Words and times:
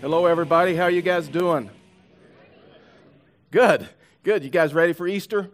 Hello, 0.00 0.24
everybody. 0.24 0.74
How 0.74 0.86
you 0.86 1.02
guys 1.02 1.28
doing? 1.28 1.68
Good. 3.50 3.86
Good. 4.22 4.42
You 4.42 4.48
guys 4.48 4.72
ready 4.72 4.94
for 4.94 5.06
Easter? 5.06 5.50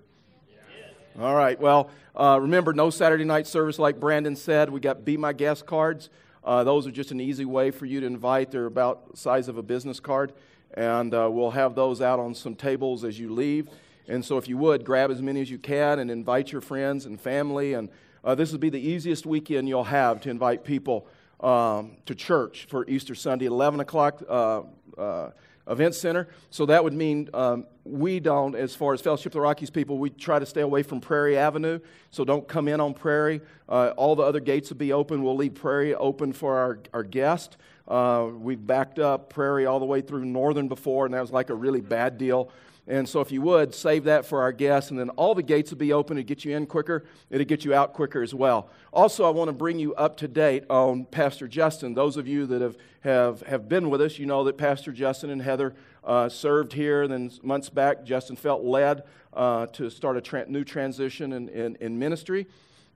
All 1.19 1.35
right. 1.35 1.61
Well, 1.61 1.91
uh, 2.15 2.39
remember, 2.41 2.73
no 2.73 2.91
Saturday 2.91 3.25
night 3.25 3.49
service, 3.49 3.77
like 3.81 3.99
Brandon 3.99 4.37
said. 4.37 4.71
We 4.71 4.79
got 4.79 5.05
Be 5.05 5.17
My 5.17 5.33
Guest 5.33 5.67
cards. 5.67 6.11
Uh, 6.45 6.63
those 6.63 6.87
are 6.87 6.93
just 6.93 7.11
an 7.11 7.21
easy 7.21 7.45
way 7.45 7.73
for 7.73 7.87
you 7.87 7.99
to 7.99 8.07
invite. 8.07 8.53
They're 8.53 8.67
about 8.67 9.11
the 9.11 9.17
size 9.17 9.49
of 9.49 9.59
a 9.59 9.65
business 9.65 9.99
card. 9.99 10.33
And 10.75 11.13
uh, 11.13 11.29
we'll 11.29 11.51
have 11.51 11.75
those 11.75 12.01
out 12.01 12.21
on 12.21 12.33
some 12.33 12.55
tables 12.55 13.03
as 13.03 13.19
you 13.19 13.35
leave. 13.35 13.69
And 14.07 14.25
so, 14.25 14.39
if 14.39 14.47
you 14.47 14.57
would, 14.59 14.85
grab 14.85 15.11
as 15.11 15.21
many 15.21 15.41
as 15.41 15.51
you 15.51 15.59
can 15.59 15.99
and 15.99 16.09
invite 16.09 16.53
your 16.53 16.61
friends 16.61 17.05
and 17.05 17.21
family. 17.21 17.75
And 17.75 17.89
uh, 18.23 18.37
this 18.37 18.53
will 18.53 18.61
be 18.61 18.71
the 18.71 18.79
easiest 18.79 19.27
weekend 19.27 19.69
you'll 19.69 19.83
have 19.83 20.21
to 20.21 20.31
invite 20.31 20.63
people 20.63 21.09
um, 21.41 21.97
to 22.07 22.15
church 22.15 22.67
for 22.69 22.87
Easter 22.89 23.15
Sunday, 23.15 23.47
11 23.47 23.81
o'clock 23.81 24.23
uh, 24.29 24.63
uh, 24.97 25.31
event 25.69 25.95
center. 25.95 26.29
So 26.51 26.67
that 26.67 26.83
would 26.85 26.93
mean 26.93 27.29
um, 27.35 27.67
we 27.85 28.21
don't, 28.21 28.55
as 28.55 28.75
far 28.75 28.95
as 28.95 29.01
Fellowship 29.01 29.27
of 29.27 29.33
the 29.33 29.41
Rockies 29.41 29.71
people, 29.71 29.99
we 29.99 30.11
try 30.11 30.39
to 30.39 30.47
stay 30.47 30.61
away 30.61 30.83
from 30.83 31.01
Prairie 31.01 31.37
Avenue. 31.37 31.81
So 32.11 32.25
don't 32.25 32.47
come 32.47 32.69
in 32.69 32.81
on 32.81 32.95
Prairie. 32.95 33.41
Uh, 33.69 33.93
all 33.97 34.17
the 34.17 34.23
other 34.23 34.41
gates 34.41 34.71
will 34.71 34.77
be 34.77 34.93
open. 34.93 35.23
We'll 35.23 35.37
leave 35.37 35.55
Prairie 35.55 35.95
open 35.95 36.33
for 36.33 36.57
our, 36.57 36.79
our 36.93 37.03
guest. 37.03 37.57
Uh, 37.87 38.29
we've 38.33 38.65
backed 38.65 38.99
up 38.99 39.31
Prairie 39.31 39.67
all 39.67 39.79
the 39.79 39.87
way 39.87 40.01
through 40.01 40.25
Northern 40.25 40.69
before, 40.69 41.07
and 41.07 41.15
that 41.15 41.21
was 41.21 41.31
like 41.31 41.51
a 41.51 41.55
really 41.55 41.81
bad 41.81 42.19
deal. 42.19 42.51
And 42.89 43.09
so, 43.09 43.21
if 43.21 43.33
you 43.33 43.43
would, 43.43 43.75
save 43.75 44.05
that 44.05 44.25
for 44.25 44.43
our 44.43 44.53
guests, 44.53 44.91
and 44.91 45.01
then 45.01 45.11
all 45.11 45.35
the 45.35 45.43
gates 45.43 45.71
will 45.71 45.79
be 45.79 45.93
open 45.93 46.17
to 46.17 46.23
get 46.23 46.45
you 46.45 46.57
in 46.57 46.67
quicker. 46.67 47.05
It'll 47.31 47.45
get 47.45 47.65
you 47.65 47.75
out 47.75 47.95
quicker 47.95 48.23
as 48.23 48.33
well. 48.33 48.71
Also, 48.93 49.25
I 49.25 49.31
want 49.31 49.49
to 49.49 49.53
bring 49.53 49.81
you 49.81 49.93
up 49.97 50.17
to 50.19 50.29
date 50.29 50.65
on 50.71 51.05
Pastor 51.07 51.49
Justin. 51.49 51.95
Those 51.95 52.17
of 52.17 52.29
you 52.29 52.47
that 52.47 52.63
have, 52.63 52.77
have, 53.01 53.41
have 53.43 53.69
been 53.69 53.91
with 53.91 54.01
us, 54.01 54.21
you 54.21 54.27
know 54.27 54.45
that 54.45 54.57
Pastor 54.57 54.93
Justin 54.93 55.31
and 55.31 55.43
Heather 55.43 55.75
uh, 56.05 56.29
served 56.29 56.73
here. 56.73 57.09
Then 57.09 57.33
months 57.43 57.69
back, 57.69 58.05
Justin 58.05 58.37
felt 58.37 58.63
led 58.63 59.03
uh, 59.35 59.67
to 59.67 59.91
start 59.91 60.17
a 60.17 60.21
tra- 60.21 60.49
new 60.49 60.63
transition 60.63 61.33
in, 61.33 61.49
in, 61.49 61.77
in 61.81 61.99
ministry. 61.99 62.47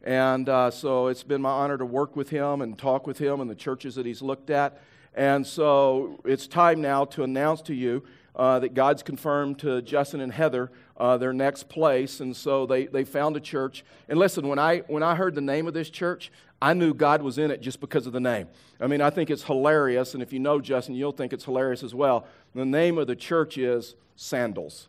And 0.03 0.49
uh, 0.49 0.71
so 0.71 1.09
it's 1.09 1.25
been 1.25 1.43
my 1.43 1.51
honor 1.51 1.77
to 1.77 1.85
work 1.85 2.17
with 2.17 2.31
him 2.31 2.63
and 2.63 2.79
talk 2.79 3.07
with 3.07 3.19
him 3.19 3.41
and 3.41 3.51
the 3.51 3.55
churches 3.55 3.97
that 3.97 4.07
he's 4.07 4.23
looked 4.23 4.51
at. 4.51 4.81
And 5.15 5.47
so 5.47 6.21
it's 6.25 6.47
time 6.47 6.81
now 6.81 7.05
to 7.07 7.25
announce 7.25 7.61
to 7.63 7.75
you 7.75 8.05
uh, 8.37 8.59
that 8.61 8.75
God's 8.75 9.03
confirmed 9.03 9.59
to 9.61 9.83
Justin 9.83 10.21
and 10.21 10.33
Heather 10.33 10.71
uh, 10.97 11.17
their 11.17 11.33
next 11.33 11.69
place. 11.69 12.21
And 12.21 12.37
so 12.37 12.67
they, 12.67 12.87
they 12.87 13.05
found 13.05 13.37
a 13.37 13.41
church. 13.41 13.85
And 14.09 14.19
listen, 14.19 14.47
when 14.49 14.59
I, 14.59 14.79
when 14.81 15.03
I 15.03 15.15
heard 15.15 15.35
the 15.35 15.41
name 15.41 15.67
of 15.67 15.75
this 15.75 15.91
church, 15.91 16.31
I 16.63 16.75
knew 16.75 16.93
God 16.93 17.23
was 17.23 17.39
in 17.39 17.51
it 17.51 17.63
just 17.63 17.81
because 17.81 18.07
of 18.07 18.13
the 18.13 18.21
name. 18.21 18.49
I 18.81 18.87
mean, 18.87 19.01
I 19.01 19.11
think 19.11 19.31
it's 19.31 19.45
hilarious. 19.45 20.15
And 20.15 20.23
if 20.23 20.33
you 20.33 20.39
know 20.39 20.61
Justin, 20.61 20.95
you'll 20.95 21.13
think 21.13 21.33
it's 21.33 21.45
hilarious 21.45 21.83
as 21.83 21.95
well. 21.95 22.27
The 22.55 22.65
name 22.65 22.99
of 22.99 23.07
the 23.07 23.17
church 23.17 23.57
is 23.57 23.95
Sandals. 24.17 24.89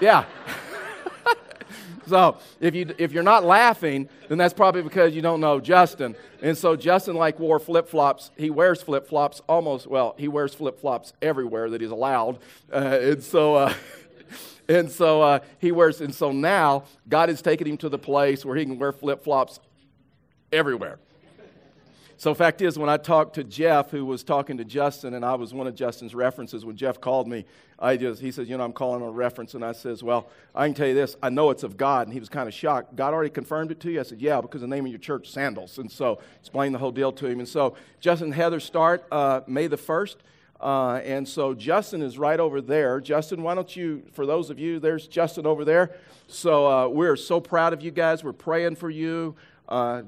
Yeah. 0.00 0.24
So 2.06 2.38
if, 2.60 2.74
you, 2.74 2.94
if 2.98 3.12
you're 3.12 3.22
not 3.22 3.44
laughing, 3.44 4.08
then 4.28 4.38
that's 4.38 4.54
probably 4.54 4.82
because 4.82 5.14
you 5.14 5.22
don't 5.22 5.40
know 5.40 5.60
Justin. 5.60 6.14
And 6.42 6.56
so 6.56 6.76
Justin 6.76 7.16
like 7.16 7.38
wore 7.38 7.58
flip-flops. 7.58 8.30
He 8.36 8.50
wears 8.50 8.82
flip-flops 8.82 9.40
almost, 9.48 9.86
well, 9.86 10.14
he 10.18 10.28
wears 10.28 10.54
flip-flops 10.54 11.12
everywhere 11.22 11.70
that 11.70 11.80
he's 11.80 11.90
allowed. 11.90 12.38
Uh, 12.72 12.98
and 13.00 13.22
so... 13.22 13.54
Uh, 13.56 13.74
and 14.68 14.90
so 14.90 15.20
uh, 15.20 15.38
he 15.58 15.72
wears, 15.72 16.00
and 16.00 16.14
so 16.14 16.32
now 16.32 16.84
God 17.08 17.28
has 17.28 17.42
taken 17.42 17.66
him 17.66 17.76
to 17.78 17.88
the 17.88 17.98
place 17.98 18.44
where 18.44 18.56
he 18.56 18.64
can 18.64 18.78
wear 18.78 18.92
flip 18.92 19.22
flops 19.22 19.60
everywhere. 20.52 20.98
So, 22.16 22.32
fact 22.32 22.62
is, 22.62 22.78
when 22.78 22.88
I 22.88 22.96
talked 22.96 23.34
to 23.34 23.44
Jeff, 23.44 23.90
who 23.90 24.06
was 24.06 24.22
talking 24.22 24.56
to 24.58 24.64
Justin, 24.64 25.14
and 25.14 25.24
I 25.24 25.34
was 25.34 25.52
one 25.52 25.66
of 25.66 25.74
Justin's 25.74 26.14
references, 26.14 26.64
when 26.64 26.76
Jeff 26.76 27.00
called 27.00 27.26
me, 27.26 27.44
I 27.78 27.96
just, 27.96 28.20
he 28.20 28.30
said, 28.30 28.46
You 28.46 28.56
know, 28.56 28.64
I'm 28.64 28.72
calling 28.72 29.02
on 29.02 29.08
a 29.08 29.12
reference. 29.12 29.54
And 29.54 29.64
I 29.64 29.72
says, 29.72 30.02
Well, 30.02 30.28
I 30.54 30.66
can 30.66 30.74
tell 30.74 30.86
you 30.86 30.94
this, 30.94 31.16
I 31.22 31.28
know 31.28 31.50
it's 31.50 31.64
of 31.64 31.76
God. 31.76 32.06
And 32.06 32.14
he 32.14 32.20
was 32.20 32.28
kind 32.28 32.48
of 32.48 32.54
shocked. 32.54 32.94
God 32.94 33.12
already 33.12 33.30
confirmed 33.30 33.72
it 33.72 33.80
to 33.80 33.90
you? 33.90 34.00
I 34.00 34.04
said, 34.04 34.20
Yeah, 34.20 34.40
because 34.40 34.60
the 34.60 34.68
name 34.68 34.84
of 34.84 34.92
your 34.92 35.00
church, 35.00 35.28
Sandals. 35.28 35.78
And 35.78 35.90
so, 35.90 36.20
explained 36.38 36.74
the 36.74 36.78
whole 36.78 36.92
deal 36.92 37.10
to 37.12 37.26
him. 37.26 37.40
And 37.40 37.48
so, 37.48 37.76
Justin 38.00 38.26
and 38.26 38.34
Heather 38.34 38.60
start 38.60 39.04
uh, 39.10 39.40
May 39.46 39.66
the 39.66 39.78
1st. 39.78 40.16
Uh, 40.60 41.00
and 41.04 41.28
so 41.28 41.52
Justin 41.52 42.00
is 42.00 42.16
right 42.16 42.40
over 42.40 42.60
there. 42.60 42.98
Justin, 42.98 43.42
why 43.42 43.54
don't 43.54 43.76
you, 43.76 44.02
for 44.12 44.24
those 44.24 44.48
of 44.48 44.58
you, 44.58 44.78
there's 44.78 45.06
Justin 45.06 45.46
over 45.46 45.62
there. 45.62 45.90
So 46.26 46.66
uh, 46.66 46.88
we're 46.88 47.16
so 47.16 47.38
proud 47.38 47.74
of 47.74 47.82
you 47.82 47.90
guys. 47.90 48.24
We're 48.24 48.32
praying 48.32 48.76
for 48.76 48.88
you. 48.88 49.34
Uh, 49.68 50.02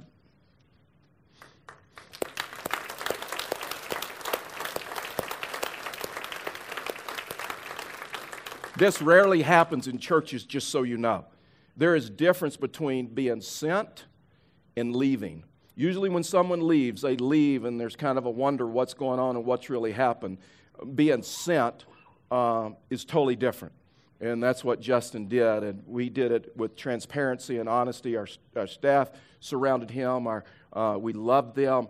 This 8.78 9.00
rarely 9.00 9.40
happens 9.40 9.88
in 9.88 9.98
churches, 9.98 10.44
just 10.44 10.68
so 10.68 10.82
you 10.82 10.98
know. 10.98 11.24
There 11.78 11.94
is 11.94 12.10
difference 12.10 12.56
between 12.56 13.06
being 13.06 13.40
sent 13.40 14.04
and 14.76 14.94
leaving. 14.94 15.44
Usually, 15.74 16.10
when 16.10 16.22
someone 16.22 16.66
leaves, 16.66 17.02
they 17.02 17.16
leave 17.16 17.64
and 17.64 17.80
there's 17.80 17.96
kind 17.96 18.18
of 18.18 18.26
a 18.26 18.30
wonder 18.30 18.66
what's 18.66 18.94
going 18.94 19.18
on 19.18 19.36
and 19.36 19.44
what's 19.44 19.70
really 19.70 19.92
happened. 19.92 20.38
Being 20.94 21.22
sent 21.22 21.86
uh, 22.30 22.70
is 22.90 23.04
totally 23.04 23.36
different. 23.36 23.74
And 24.20 24.42
that's 24.42 24.64
what 24.64 24.80
Justin 24.80 25.28
did. 25.28 25.62
And 25.62 25.82
we 25.86 26.08
did 26.08 26.32
it 26.32 26.56
with 26.56 26.76
transparency 26.76 27.58
and 27.58 27.68
honesty. 27.68 28.16
Our, 28.16 28.26
our 28.54 28.66
staff 28.66 29.10
surrounded 29.40 29.90
him, 29.90 30.26
our, 30.26 30.44
uh, 30.72 30.96
we 30.98 31.12
loved 31.12 31.56
them. 31.56 31.88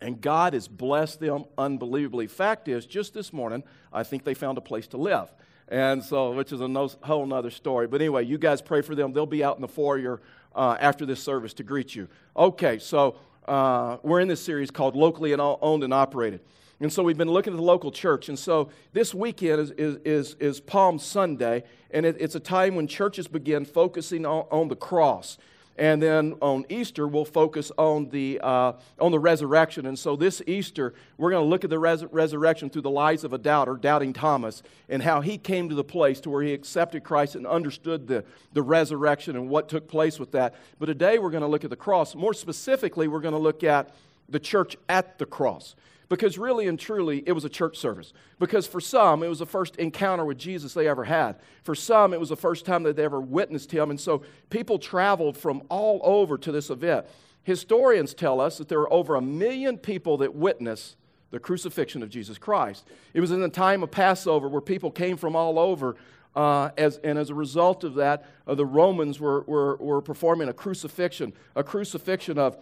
And 0.00 0.20
God 0.20 0.54
has 0.54 0.66
blessed 0.66 1.20
them 1.20 1.44
unbelievably. 1.56 2.26
Fact 2.26 2.66
is, 2.66 2.86
just 2.86 3.14
this 3.14 3.32
morning, 3.32 3.62
I 3.92 4.02
think 4.02 4.24
they 4.24 4.34
found 4.34 4.58
a 4.58 4.60
place 4.60 4.88
to 4.88 4.96
live. 4.96 5.32
And 5.72 6.04
so, 6.04 6.32
which 6.32 6.52
is 6.52 6.60
a 6.60 6.68
no, 6.68 6.86
whole 7.02 7.24
nother 7.24 7.50
story. 7.50 7.86
But 7.86 8.02
anyway, 8.02 8.26
you 8.26 8.36
guys 8.36 8.60
pray 8.60 8.82
for 8.82 8.94
them. 8.94 9.14
They'll 9.14 9.24
be 9.24 9.42
out 9.42 9.56
in 9.56 9.62
the 9.62 9.68
foyer 9.68 10.20
uh, 10.54 10.76
after 10.78 11.06
this 11.06 11.22
service 11.22 11.54
to 11.54 11.62
greet 11.62 11.94
you. 11.94 12.08
Okay, 12.36 12.78
so 12.78 13.16
uh, 13.48 13.96
we're 14.02 14.20
in 14.20 14.28
this 14.28 14.42
series 14.42 14.70
called 14.70 14.94
Locally 14.94 15.32
Owned 15.34 15.82
and 15.82 15.94
Operated. 15.94 16.40
And 16.80 16.92
so 16.92 17.02
we've 17.02 17.16
been 17.16 17.30
looking 17.30 17.54
at 17.54 17.56
the 17.56 17.62
local 17.62 17.90
church. 17.90 18.28
And 18.28 18.38
so 18.38 18.68
this 18.92 19.14
weekend 19.14 19.62
is, 19.62 19.70
is, 19.70 19.96
is, 20.04 20.34
is 20.40 20.60
Palm 20.60 20.98
Sunday, 20.98 21.64
and 21.90 22.04
it, 22.04 22.16
it's 22.20 22.34
a 22.34 22.40
time 22.40 22.74
when 22.74 22.86
churches 22.86 23.26
begin 23.26 23.64
focusing 23.64 24.26
on, 24.26 24.44
on 24.50 24.68
the 24.68 24.76
cross. 24.76 25.38
And 25.78 26.02
then 26.02 26.34
on 26.40 26.66
Easter, 26.68 27.08
we'll 27.08 27.24
focus 27.24 27.72
on 27.78 28.10
the, 28.10 28.38
uh, 28.42 28.72
on 29.00 29.10
the 29.10 29.18
resurrection. 29.18 29.86
And 29.86 29.98
so 29.98 30.16
this 30.16 30.42
Easter, 30.46 30.92
we're 31.16 31.30
going 31.30 31.42
to 31.42 31.48
look 31.48 31.64
at 31.64 31.70
the 31.70 31.78
res- 31.78 32.04
resurrection 32.10 32.68
through 32.68 32.82
the 32.82 32.90
lives 32.90 33.24
of 33.24 33.32
a 33.32 33.38
doubter, 33.38 33.76
doubting 33.76 34.12
Thomas, 34.12 34.62
and 34.88 35.02
how 35.02 35.22
he 35.22 35.38
came 35.38 35.68
to 35.70 35.74
the 35.74 35.84
place 35.84 36.20
to 36.20 36.30
where 36.30 36.42
he 36.42 36.52
accepted 36.52 37.04
Christ 37.04 37.36
and 37.36 37.46
understood 37.46 38.06
the, 38.06 38.24
the 38.52 38.62
resurrection 38.62 39.34
and 39.34 39.48
what 39.48 39.68
took 39.68 39.88
place 39.88 40.18
with 40.18 40.32
that. 40.32 40.54
But 40.78 40.86
today, 40.86 41.18
we're 41.18 41.30
going 41.30 41.42
to 41.42 41.48
look 41.48 41.64
at 41.64 41.70
the 41.70 41.76
cross. 41.76 42.14
More 42.14 42.34
specifically, 42.34 43.08
we're 43.08 43.20
going 43.20 43.32
to 43.34 43.38
look 43.40 43.64
at 43.64 43.94
the 44.28 44.40
church 44.40 44.76
at 44.88 45.18
the 45.18 45.26
cross 45.26 45.74
because 46.12 46.36
really 46.36 46.68
and 46.68 46.78
truly 46.78 47.22
it 47.24 47.32
was 47.32 47.46
a 47.46 47.48
church 47.48 47.78
service. 47.78 48.12
Because 48.38 48.66
for 48.66 48.82
some, 48.82 49.22
it 49.22 49.28
was 49.28 49.38
the 49.38 49.46
first 49.46 49.76
encounter 49.76 50.26
with 50.26 50.36
Jesus 50.36 50.74
they 50.74 50.86
ever 50.86 51.04
had. 51.04 51.36
For 51.62 51.74
some, 51.74 52.12
it 52.12 52.20
was 52.20 52.28
the 52.28 52.36
first 52.36 52.66
time 52.66 52.82
that 52.82 52.96
they 52.96 53.04
ever 53.04 53.18
witnessed 53.18 53.72
him. 53.72 53.88
And 53.88 53.98
so 53.98 54.22
people 54.50 54.78
traveled 54.78 55.38
from 55.38 55.62
all 55.70 56.02
over 56.04 56.36
to 56.36 56.52
this 56.52 56.68
event. 56.68 57.06
Historians 57.44 58.12
tell 58.12 58.42
us 58.42 58.58
that 58.58 58.68
there 58.68 58.80
were 58.80 58.92
over 58.92 59.14
a 59.14 59.22
million 59.22 59.78
people 59.78 60.18
that 60.18 60.34
witnessed 60.34 60.96
the 61.30 61.40
crucifixion 61.40 62.02
of 62.02 62.10
Jesus 62.10 62.36
Christ. 62.36 62.86
It 63.14 63.22
was 63.22 63.30
in 63.30 63.40
the 63.40 63.48
time 63.48 63.82
of 63.82 63.90
Passover 63.90 64.50
where 64.50 64.60
people 64.60 64.90
came 64.90 65.16
from 65.16 65.34
all 65.34 65.58
over. 65.58 65.96
Uh, 66.36 66.72
as, 66.76 66.98
and 66.98 67.18
as 67.18 67.30
a 67.30 67.34
result 67.34 67.84
of 67.84 67.94
that, 67.94 68.26
uh, 68.46 68.54
the 68.54 68.66
Romans 68.66 69.18
were, 69.18 69.44
were, 69.46 69.76
were 69.76 70.02
performing 70.02 70.50
a 70.50 70.52
crucifixion, 70.52 71.32
a 71.56 71.64
crucifixion 71.64 72.36
of, 72.36 72.58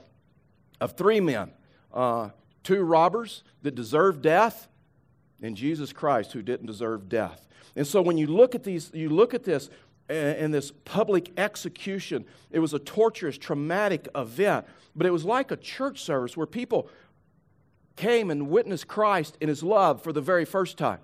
of 0.81 0.93
three 0.97 1.19
men. 1.19 1.51
Uh, 1.93 2.29
two 2.63 2.83
robbers 2.83 3.43
that 3.63 3.75
deserved 3.75 4.23
death, 4.23 4.69
and 5.43 5.57
Jesus 5.57 5.93
Christ 5.93 6.33
who 6.33 6.43
didn't 6.43 6.67
deserve 6.67 7.09
death. 7.09 7.47
And 7.77 7.87
so 7.87 8.03
when 8.03 8.19
you 8.19 8.27
look 8.27 8.55
at 8.55 8.65
these, 8.65 8.91
you 8.93 9.09
look 9.09 9.35
at 9.35 9.45
this 9.45 9.71
uh, 10.09 10.13
and 10.13 10.53
this 10.53 10.73
public 10.85 11.31
execution, 11.39 12.25
it 12.51 12.59
was 12.59 12.75
a 12.75 12.79
torturous, 12.79 13.39
traumatic 13.39 14.09
event, 14.15 14.67
but 14.95 15.07
it 15.07 15.11
was 15.11 15.25
like 15.25 15.51
a 15.51 15.57
church 15.57 16.03
service 16.03 16.37
where 16.37 16.47
people 16.47 16.89
came 17.97 18.31
and 18.31 18.49
witnessed 18.49 18.89
Christ 18.89 19.37
in 19.41 19.49
his 19.49 19.63
love 19.63 20.03
for 20.03 20.13
the 20.13 20.21
very 20.21 20.45
first 20.45 20.79
time. 20.79 20.99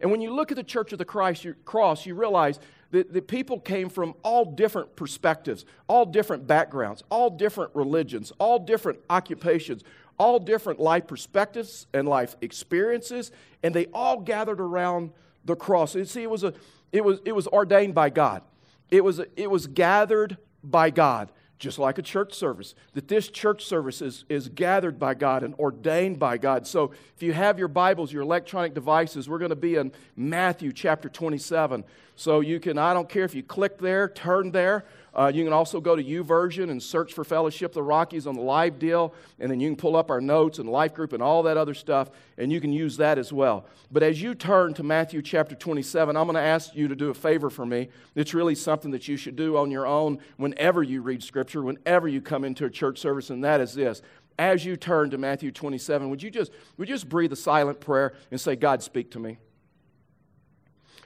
And 0.00 0.10
when 0.10 0.20
you 0.20 0.32
look 0.32 0.50
at 0.50 0.56
the 0.56 0.64
Church 0.64 0.92
of 0.92 0.98
the 0.98 1.04
Christ 1.04 1.46
cross, 1.64 2.06
you 2.06 2.14
realize 2.14 2.58
that, 2.90 3.12
that 3.12 3.28
people 3.28 3.60
came 3.60 3.88
from 3.88 4.14
all 4.22 4.44
different 4.44 4.96
perspectives, 4.96 5.64
all 5.88 6.06
different 6.06 6.46
backgrounds, 6.46 7.02
all 7.10 7.30
different 7.30 7.74
religions, 7.74 8.32
all 8.38 8.58
different 8.58 8.98
occupations, 9.10 9.82
all 10.18 10.38
different 10.38 10.80
life 10.80 11.06
perspectives 11.06 11.86
and 11.92 12.08
life 12.08 12.36
experiences, 12.40 13.30
and 13.62 13.74
they 13.74 13.86
all 13.86 14.20
gathered 14.20 14.60
around 14.60 15.12
the 15.44 15.56
cross. 15.56 15.94
You 15.94 16.04
see, 16.04 16.22
it 16.22 16.30
was, 16.30 16.44
a, 16.44 16.52
it 16.92 17.04
was, 17.04 17.20
it 17.24 17.32
was 17.32 17.46
ordained 17.48 17.94
by 17.94 18.10
God. 18.10 18.42
It 18.90 19.04
was, 19.04 19.20
it 19.36 19.50
was 19.50 19.66
gathered 19.66 20.36
by 20.62 20.90
God 20.90 21.30
just 21.58 21.78
like 21.78 21.98
a 21.98 22.02
church 22.02 22.34
service, 22.34 22.74
that 22.94 23.08
this 23.08 23.28
church 23.28 23.64
service 23.64 24.00
is, 24.00 24.24
is 24.28 24.48
gathered 24.48 24.98
by 24.98 25.14
God 25.14 25.42
and 25.42 25.54
ordained 25.56 26.18
by 26.18 26.38
God. 26.38 26.66
So 26.66 26.92
if 27.16 27.22
you 27.22 27.32
have 27.32 27.58
your 27.58 27.68
Bibles, 27.68 28.12
your 28.12 28.22
electronic 28.22 28.74
devices, 28.74 29.28
we're 29.28 29.38
going 29.38 29.50
to 29.50 29.56
be 29.56 29.74
in 29.74 29.92
Matthew 30.16 30.72
chapter 30.72 31.08
27. 31.08 31.84
So 32.14 32.40
you 32.40 32.60
can, 32.60 32.78
I 32.78 32.94
don't 32.94 33.08
care 33.08 33.24
if 33.24 33.34
you 33.34 33.42
click 33.42 33.78
there, 33.78 34.08
turn 34.08 34.52
there, 34.52 34.84
uh, 35.18 35.32
you 35.34 35.42
can 35.42 35.52
also 35.52 35.80
go 35.80 35.96
to 35.96 36.04
YouVersion 36.04 36.70
and 36.70 36.80
search 36.80 37.12
for 37.12 37.24
Fellowship 37.24 37.72
the 37.72 37.82
Rockies 37.82 38.24
on 38.28 38.36
the 38.36 38.40
live 38.40 38.78
deal, 38.78 39.12
and 39.40 39.50
then 39.50 39.58
you 39.58 39.68
can 39.68 39.74
pull 39.74 39.96
up 39.96 40.12
our 40.12 40.20
notes 40.20 40.60
and 40.60 40.68
life 40.68 40.94
group 40.94 41.12
and 41.12 41.20
all 41.20 41.42
that 41.42 41.56
other 41.56 41.74
stuff, 41.74 42.10
and 42.36 42.52
you 42.52 42.60
can 42.60 42.72
use 42.72 42.96
that 42.98 43.18
as 43.18 43.32
well. 43.32 43.66
But 43.90 44.04
as 44.04 44.22
you 44.22 44.36
turn 44.36 44.74
to 44.74 44.84
Matthew 44.84 45.20
chapter 45.20 45.56
27, 45.56 46.16
I'm 46.16 46.26
going 46.26 46.36
to 46.36 46.40
ask 46.40 46.72
you 46.72 46.86
to 46.86 46.94
do 46.94 47.10
a 47.10 47.14
favor 47.14 47.50
for 47.50 47.66
me. 47.66 47.88
It's 48.14 48.32
really 48.32 48.54
something 48.54 48.92
that 48.92 49.08
you 49.08 49.16
should 49.16 49.34
do 49.34 49.56
on 49.56 49.72
your 49.72 49.88
own 49.88 50.20
whenever 50.36 50.84
you 50.84 51.02
read 51.02 51.24
Scripture, 51.24 51.62
whenever 51.62 52.06
you 52.06 52.20
come 52.20 52.44
into 52.44 52.64
a 52.64 52.70
church 52.70 53.00
service, 53.00 53.28
and 53.30 53.42
that 53.42 53.60
is 53.60 53.74
this. 53.74 54.02
As 54.38 54.64
you 54.64 54.76
turn 54.76 55.10
to 55.10 55.18
Matthew 55.18 55.50
27, 55.50 56.10
would 56.10 56.22
you 56.22 56.30
just, 56.30 56.52
would 56.76 56.88
you 56.88 56.94
just 56.94 57.08
breathe 57.08 57.32
a 57.32 57.36
silent 57.36 57.80
prayer 57.80 58.14
and 58.30 58.40
say, 58.40 58.54
God, 58.54 58.84
speak 58.84 59.10
to 59.10 59.18
me? 59.18 59.38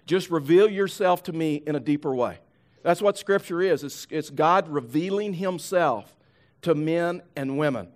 Just 0.05 0.29
reveal 0.29 0.69
yourself 0.69 1.23
to 1.23 1.33
me 1.33 1.63
in 1.67 1.77
a 1.77 1.81
deeper 1.81 2.15
way. 2.15 2.41
That's 2.83 3.01
what 3.01 3.17
Scripture 3.17 3.63
is 3.63 3.85
it's, 3.85 4.07
it's 4.11 4.31
God 4.31 4.69
revealing 4.69 5.35
Himself 5.35 6.17
to 6.63 6.75
men 6.75 7.23
and 7.37 7.59
women. 7.59 7.89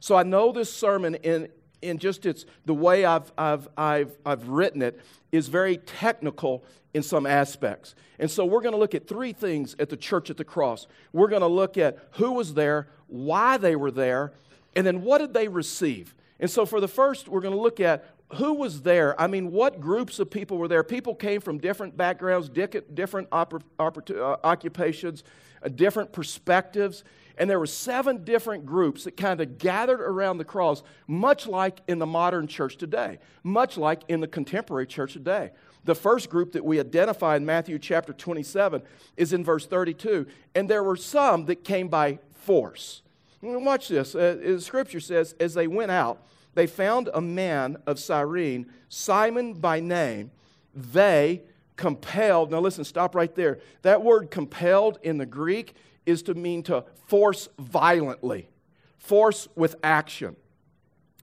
So 0.00 0.14
I 0.16 0.22
know 0.22 0.52
this 0.52 0.72
sermon, 0.72 1.16
in, 1.16 1.48
in 1.82 1.98
just 1.98 2.26
its, 2.26 2.46
the 2.64 2.74
way 2.74 3.04
I've, 3.04 3.32
I've, 3.36 3.68
I've, 3.76 4.16
I've 4.24 4.48
written 4.48 4.82
it, 4.82 5.00
is 5.32 5.48
very 5.48 5.78
technical 5.78 6.64
in 6.94 7.02
some 7.02 7.26
aspects. 7.26 7.94
And 8.18 8.30
so 8.30 8.44
we're 8.44 8.62
going 8.62 8.72
to 8.72 8.78
look 8.78 8.94
at 8.94 9.06
three 9.06 9.32
things 9.32 9.76
at 9.78 9.90
the 9.90 9.96
church 9.96 10.30
at 10.30 10.36
the 10.36 10.44
cross. 10.44 10.86
We're 11.12 11.28
going 11.28 11.42
to 11.42 11.46
look 11.46 11.76
at 11.76 11.98
who 12.12 12.32
was 12.32 12.54
there, 12.54 12.88
why 13.08 13.58
they 13.58 13.76
were 13.76 13.90
there, 13.90 14.32
and 14.74 14.86
then 14.86 15.02
what 15.02 15.18
did 15.18 15.34
they 15.34 15.48
receive. 15.48 16.14
And 16.40 16.50
so 16.50 16.66
for 16.66 16.80
the 16.80 16.88
first, 16.88 17.28
we're 17.28 17.40
going 17.40 17.54
to 17.54 17.60
look 17.60 17.80
at 17.80 18.04
who 18.34 18.54
was 18.54 18.82
there? 18.82 19.18
I 19.20 19.28
mean, 19.28 19.52
what 19.52 19.80
groups 19.80 20.18
of 20.18 20.30
people 20.30 20.58
were 20.58 20.68
there? 20.68 20.82
People 20.82 21.14
came 21.14 21.40
from 21.40 21.58
different 21.58 21.96
backgrounds, 21.96 22.48
different 22.48 23.28
uh, 23.30 24.36
occupations, 24.42 25.22
uh, 25.62 25.68
different 25.68 26.12
perspectives. 26.12 27.04
And 27.38 27.48
there 27.48 27.58
were 27.58 27.66
seven 27.66 28.24
different 28.24 28.66
groups 28.66 29.04
that 29.04 29.16
kind 29.16 29.40
of 29.40 29.58
gathered 29.58 30.00
around 30.00 30.38
the 30.38 30.44
cross, 30.44 30.82
much 31.06 31.46
like 31.46 31.80
in 31.86 31.98
the 31.98 32.06
modern 32.06 32.46
church 32.46 32.78
today, 32.78 33.18
much 33.44 33.76
like 33.76 34.02
in 34.08 34.20
the 34.20 34.28
contemporary 34.28 34.86
church 34.86 35.12
today. 35.12 35.52
The 35.84 35.94
first 35.94 36.28
group 36.28 36.52
that 36.52 36.64
we 36.64 36.80
identify 36.80 37.36
in 37.36 37.46
Matthew 37.46 37.78
chapter 37.78 38.12
27 38.12 38.82
is 39.16 39.32
in 39.32 39.44
verse 39.44 39.66
32. 39.66 40.26
And 40.54 40.68
there 40.68 40.82
were 40.82 40.96
some 40.96 41.44
that 41.44 41.62
came 41.62 41.86
by 41.86 42.18
force. 42.32 43.02
Watch 43.40 43.88
this. 43.88 44.16
Uh, 44.16 44.58
scripture 44.58 44.98
says, 44.98 45.36
as 45.38 45.54
they 45.54 45.68
went 45.68 45.92
out, 45.92 46.26
they 46.56 46.66
found 46.66 47.10
a 47.12 47.20
man 47.20 47.76
of 47.86 47.98
Cyrene, 48.00 48.66
Simon 48.88 49.52
by 49.52 49.78
name. 49.78 50.30
They 50.74 51.42
compelled, 51.76 52.50
now 52.50 52.60
listen, 52.60 52.82
stop 52.82 53.14
right 53.14 53.32
there. 53.34 53.58
That 53.82 54.02
word 54.02 54.30
compelled 54.30 54.98
in 55.02 55.18
the 55.18 55.26
Greek 55.26 55.74
is 56.06 56.22
to 56.22 56.34
mean 56.34 56.62
to 56.62 56.84
force 57.08 57.50
violently, 57.58 58.48
force 58.96 59.48
with 59.54 59.76
action. 59.84 60.34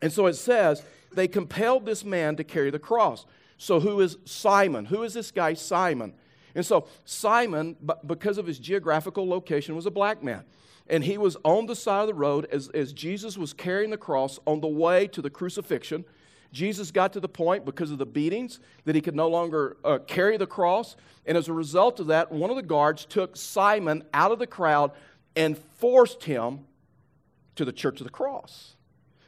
And 0.04 0.14
so 0.14 0.28
it 0.28 0.36
says, 0.36 0.84
they 1.12 1.28
compelled 1.28 1.88
this 1.88 2.06
man 2.06 2.36
to 2.36 2.44
carry 2.44 2.70
the 2.70 2.78
cross. 2.78 3.26
So, 3.58 3.80
who 3.80 4.02
is 4.02 4.18
Simon? 4.26 4.86
Who 4.86 5.02
is 5.02 5.16
this 5.16 5.32
guy, 5.32 5.56
Simon? 5.56 6.14
And 6.56 6.66
so, 6.66 6.88
Simon, 7.06 7.76
because 8.06 8.38
of 8.38 8.46
his 8.46 8.60
geographical 8.60 9.28
location, 9.28 9.76
was 9.76 9.86
a 9.86 9.92
black 9.92 10.22
man 10.24 10.44
and 10.88 11.04
he 11.04 11.18
was 11.18 11.38
on 11.44 11.66
the 11.66 11.76
side 11.76 12.02
of 12.02 12.08
the 12.08 12.14
road 12.14 12.48
as, 12.52 12.70
as 12.70 12.92
Jesus 12.94 13.38
was 13.38 13.54
carrying 13.54 13.90
the 13.90 13.98
cross 13.98 14.40
on 14.46 14.60
the 14.62 14.68
way 14.68 15.08
to 15.08 15.22
the 15.22 15.30
crucifixion. 15.30 16.04
Jesus 16.52 16.92
got 16.92 17.14
to 17.14 17.20
the 17.20 17.30
point 17.30 17.66
because 17.66 17.90
of 17.90 17.98
the 17.98 18.06
beatings 18.06 18.60
that 18.86 18.94
he 18.94 19.02
could 19.02 19.16
no 19.16 19.28
longer 19.28 19.78
uh, 19.84 20.00
carry 20.06 20.38
the 20.38 20.46
cross. 20.46 20.96
And 21.26 21.38
as 21.38 21.48
a 21.48 21.54
result 21.54 22.00
of 22.00 22.08
that, 22.08 22.32
one 22.32 22.50
of 22.50 22.56
the 22.56 22.62
guards 22.62 23.06
took 23.06 23.36
Simon 23.36 24.04
out 24.14 24.32
of 24.32 24.40
the 24.40 24.48
crowd 24.48 24.92
and 25.36 25.58
forced 25.58 26.26
him 26.26 26.60
to 27.56 27.66
the 27.66 27.72
church 27.72 28.02
of 28.02 28.06
the 28.06 28.12
cross. 28.12 28.76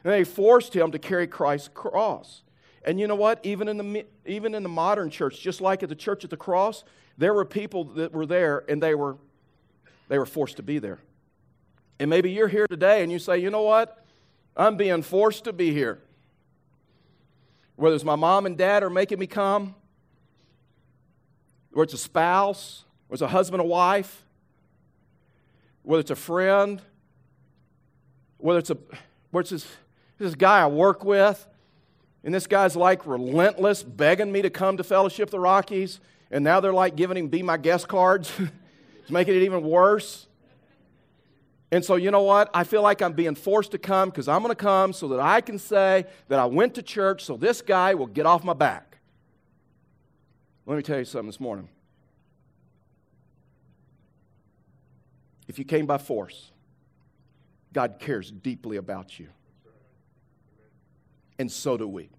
And 0.04 0.12
they 0.12 0.24
forced 0.24 0.74
him 0.74 0.92
to 0.92 0.98
carry 0.98 1.26
Christ's 1.26 1.68
cross. 1.74 2.42
And 2.86 3.00
you 3.00 3.08
know 3.08 3.16
what? 3.16 3.44
Even 3.44 3.66
in 3.66 3.76
the, 3.76 4.06
even 4.24 4.54
in 4.54 4.62
the 4.62 4.68
modern 4.68 5.10
church, 5.10 5.40
just 5.40 5.60
like 5.60 5.82
at 5.82 5.88
the 5.88 5.96
church 5.96 6.22
at 6.22 6.30
the 6.30 6.36
cross, 6.36 6.84
there 7.18 7.34
were 7.34 7.44
people 7.44 7.84
that 7.84 8.12
were 8.12 8.26
there 8.26 8.64
and 8.68 8.80
they 8.80 8.94
were, 8.94 9.16
they 10.08 10.18
were 10.18 10.26
forced 10.26 10.56
to 10.58 10.62
be 10.62 10.78
there. 10.78 11.00
And 11.98 12.08
maybe 12.08 12.30
you're 12.30 12.48
here 12.48 12.66
today 12.68 13.02
and 13.02 13.10
you 13.10 13.18
say, 13.18 13.38
you 13.38 13.50
know 13.50 13.62
what? 13.62 14.04
I'm 14.56 14.76
being 14.76 15.02
forced 15.02 15.44
to 15.44 15.52
be 15.52 15.72
here. 15.72 16.00
Whether 17.74 17.96
it's 17.96 18.04
my 18.04 18.16
mom 18.16 18.46
and 18.46 18.56
dad 18.56 18.82
are 18.84 18.90
making 18.90 19.18
me 19.18 19.26
come, 19.26 19.74
whether 21.72 21.84
it's 21.84 21.94
a 21.94 21.98
spouse, 21.98 22.84
whether 23.08 23.16
it's 23.16 23.22
a 23.22 23.34
husband 23.34 23.60
or 23.60 23.68
wife, 23.68 24.24
whether 25.82 26.00
it's 26.00 26.10
a 26.10 26.16
friend, 26.16 26.80
whether 28.38 28.58
it's 28.58 28.70
a 28.70 28.78
whether 29.30 29.42
it's 29.42 29.50
this, 29.50 29.66
this 30.18 30.34
guy 30.34 30.62
I 30.62 30.66
work 30.66 31.04
with, 31.04 31.46
and 32.26 32.34
this 32.34 32.48
guy's 32.48 32.74
like 32.74 33.06
relentless, 33.06 33.84
begging 33.84 34.32
me 34.32 34.42
to 34.42 34.50
come 34.50 34.76
to 34.78 34.84
Fellowship 34.84 35.30
the 35.30 35.38
Rockies, 35.38 36.00
and 36.32 36.42
now 36.42 36.58
they're 36.58 36.72
like 36.72 36.96
giving 36.96 37.16
him 37.16 37.28
be 37.28 37.40
my 37.40 37.56
guest 37.56 37.86
cards. 37.86 38.32
it's 39.00 39.10
making 39.12 39.36
it 39.36 39.42
even 39.44 39.62
worse. 39.62 40.26
And 41.70 41.84
so, 41.84 41.94
you 41.94 42.10
know 42.10 42.22
what? 42.22 42.50
I 42.52 42.64
feel 42.64 42.82
like 42.82 43.00
I'm 43.00 43.12
being 43.12 43.36
forced 43.36 43.70
to 43.72 43.78
come 43.78 44.10
because 44.10 44.26
I'm 44.26 44.42
going 44.42 44.50
to 44.50 44.60
come 44.60 44.92
so 44.92 45.06
that 45.08 45.20
I 45.20 45.40
can 45.40 45.56
say 45.56 46.04
that 46.26 46.40
I 46.40 46.46
went 46.46 46.74
to 46.74 46.82
church 46.82 47.24
so 47.24 47.36
this 47.36 47.62
guy 47.62 47.94
will 47.94 48.08
get 48.08 48.26
off 48.26 48.42
my 48.42 48.54
back. 48.54 48.98
Let 50.66 50.76
me 50.76 50.82
tell 50.82 50.98
you 50.98 51.04
something 51.04 51.28
this 51.28 51.38
morning. 51.38 51.68
If 55.46 55.60
you 55.60 55.64
came 55.64 55.86
by 55.86 55.98
force, 55.98 56.50
God 57.72 58.00
cares 58.00 58.32
deeply 58.32 58.78
about 58.78 59.20
you. 59.20 59.28
And 61.38 61.50
so 61.50 61.76
do 61.76 61.86
we. 61.86 62.10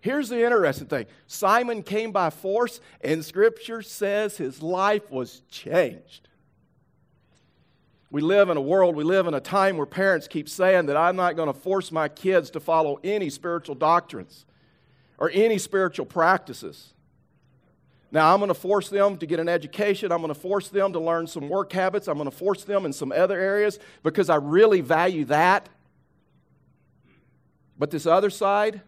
Here's 0.00 0.28
the 0.28 0.42
interesting 0.42 0.86
thing 0.86 1.06
Simon 1.26 1.82
came 1.82 2.12
by 2.12 2.30
force, 2.30 2.80
and 3.02 3.24
Scripture 3.24 3.82
says 3.82 4.36
his 4.36 4.62
life 4.62 5.10
was 5.10 5.42
changed. 5.50 6.28
We 8.10 8.22
live 8.22 8.48
in 8.48 8.56
a 8.56 8.62
world, 8.62 8.96
we 8.96 9.04
live 9.04 9.26
in 9.26 9.34
a 9.34 9.40
time 9.40 9.76
where 9.76 9.86
parents 9.86 10.26
keep 10.26 10.48
saying 10.48 10.86
that 10.86 10.96
I'm 10.96 11.14
not 11.14 11.36
going 11.36 11.52
to 11.52 11.58
force 11.58 11.92
my 11.92 12.08
kids 12.08 12.50
to 12.50 12.60
follow 12.60 12.98
any 13.04 13.30
spiritual 13.30 13.76
doctrines 13.76 14.46
or 15.16 15.30
any 15.32 15.58
spiritual 15.58 16.06
practices. 16.06 16.92
Now, 18.10 18.32
I'm 18.32 18.40
going 18.40 18.48
to 18.48 18.54
force 18.54 18.88
them 18.88 19.16
to 19.18 19.26
get 19.26 19.38
an 19.38 19.48
education. 19.48 20.10
I'm 20.10 20.18
going 20.18 20.34
to 20.34 20.40
force 20.40 20.68
them 20.68 20.92
to 20.94 20.98
learn 20.98 21.28
some 21.28 21.48
work 21.48 21.72
habits. 21.72 22.08
I'm 22.08 22.16
going 22.16 22.28
to 22.28 22.36
force 22.36 22.64
them 22.64 22.84
in 22.84 22.92
some 22.92 23.12
other 23.12 23.38
areas 23.38 23.78
because 24.02 24.28
I 24.28 24.36
really 24.36 24.80
value 24.80 25.26
that. 25.26 25.68
But 27.80 27.90
this 27.90 28.04
other 28.04 28.28
side, 28.28 28.82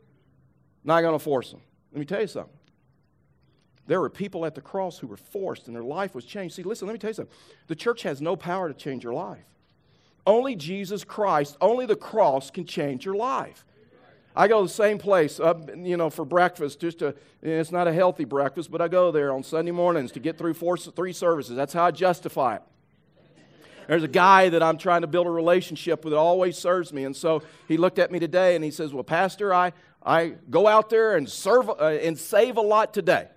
not 0.84 1.00
going 1.00 1.14
to 1.14 1.18
force 1.18 1.50
them. 1.50 1.62
Let 1.92 1.98
me 1.98 2.04
tell 2.04 2.20
you 2.20 2.26
something. 2.26 2.52
There 3.86 4.02
were 4.02 4.10
people 4.10 4.44
at 4.44 4.54
the 4.54 4.60
cross 4.60 4.98
who 4.98 5.06
were 5.06 5.16
forced 5.16 5.66
and 5.66 5.74
their 5.74 5.82
life 5.82 6.14
was 6.14 6.26
changed. 6.26 6.54
See, 6.54 6.62
listen, 6.62 6.86
let 6.86 6.92
me 6.92 6.98
tell 6.98 7.08
you 7.08 7.14
something. 7.14 7.34
The 7.68 7.74
church 7.74 8.02
has 8.02 8.20
no 8.20 8.36
power 8.36 8.68
to 8.68 8.74
change 8.74 9.02
your 9.02 9.14
life. 9.14 9.46
Only 10.26 10.56
Jesus 10.56 11.04
Christ, 11.04 11.56
only 11.62 11.86
the 11.86 11.96
cross 11.96 12.50
can 12.50 12.66
change 12.66 13.06
your 13.06 13.14
life. 13.14 13.64
I 14.36 14.46
go 14.46 14.60
to 14.60 14.66
the 14.66 14.72
same 14.72 14.98
place, 14.98 15.40
uh, 15.40 15.54
you 15.74 15.96
know, 15.96 16.10
for 16.10 16.26
breakfast. 16.26 16.78
Just 16.78 16.98
to, 16.98 17.14
it's 17.40 17.72
not 17.72 17.88
a 17.88 17.92
healthy 17.94 18.24
breakfast, 18.24 18.70
but 18.70 18.82
I 18.82 18.88
go 18.88 19.10
there 19.10 19.32
on 19.32 19.42
Sunday 19.42 19.72
mornings 19.72 20.12
to 20.12 20.20
get 20.20 20.36
through 20.36 20.54
four, 20.54 20.76
three 20.76 21.14
services. 21.14 21.56
That's 21.56 21.72
how 21.72 21.84
I 21.84 21.92
justify 21.92 22.56
it. 22.56 22.62
There's 23.88 24.02
a 24.02 24.08
guy 24.08 24.48
that 24.48 24.62
I'm 24.62 24.78
trying 24.78 25.02
to 25.02 25.06
build 25.06 25.26
a 25.26 25.30
relationship 25.30 26.04
with 26.04 26.12
that 26.12 26.18
always 26.18 26.56
serves 26.56 26.92
me. 26.92 27.04
And 27.04 27.16
so 27.16 27.42
he 27.68 27.76
looked 27.76 27.98
at 27.98 28.10
me 28.10 28.18
today 28.18 28.54
and 28.54 28.64
he 28.64 28.70
says, 28.70 28.92
Well, 28.92 29.04
Pastor, 29.04 29.52
I, 29.52 29.72
I 30.04 30.34
go 30.50 30.66
out 30.66 30.90
there 30.90 31.16
and 31.16 31.28
serve 31.28 31.68
uh, 31.68 31.98
and 32.02 32.18
save 32.18 32.56
a 32.56 32.62
lot 32.62 32.94
today 32.94 33.28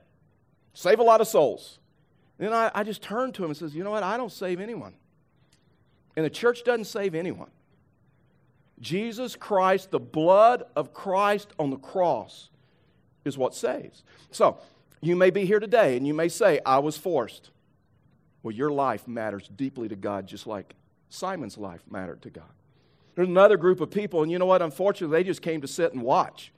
save 0.75 0.99
a 0.99 1.03
lot 1.03 1.21
of 1.21 1.27
souls. 1.27 1.79
And 2.37 2.47
then 2.47 2.53
I, 2.53 2.69
I 2.75 2.83
just 2.83 3.01
turned 3.01 3.33
to 3.35 3.43
him 3.43 3.49
and 3.49 3.57
says, 3.57 3.73
You 3.73 3.83
know 3.83 3.91
what? 3.91 4.03
I 4.03 4.17
don't 4.17 4.31
save 4.31 4.59
anyone. 4.59 4.93
And 6.15 6.23
the 6.23 6.29
church 6.29 6.63
doesn't 6.63 6.85
save 6.85 7.15
anyone. 7.15 7.49
Jesus 8.79 9.35
Christ, 9.35 9.89
the 9.89 9.99
blood 9.99 10.63
of 10.75 10.93
Christ 10.93 11.53
on 11.57 11.71
the 11.71 11.77
cross, 11.77 12.49
is 13.23 13.37
what 13.37 13.55
saves. 13.55 14.03
So, 14.31 14.59
you 15.01 15.15
may 15.15 15.29
be 15.29 15.45
here 15.45 15.59
today 15.59 15.97
and 15.97 16.05
you 16.05 16.13
may 16.13 16.29
say, 16.29 16.59
I 16.65 16.79
was 16.79 16.97
forced. 16.97 17.51
Well, 18.45 18.53
your 18.53 18.69
life 18.69 19.07
matters 19.07 19.47
deeply 19.55 19.87
to 19.87 19.95
God, 19.95 20.27
just 20.27 20.45
like 20.45 20.75
Simon's 21.09 21.57
life 21.57 21.81
mattered 21.89 22.21
to 22.21 22.29
God. 22.29 22.51
There's 23.15 23.27
another 23.27 23.57
group 23.57 23.81
of 23.81 23.89
people, 23.89 24.21
and 24.21 24.31
you 24.31 24.37
know 24.37 24.45
what? 24.45 24.61
Unfortunately, 24.61 25.17
they 25.17 25.23
just 25.23 25.41
came 25.41 25.61
to 25.61 25.67
sit 25.67 25.93
and 25.93 26.03
watch. 26.03 26.51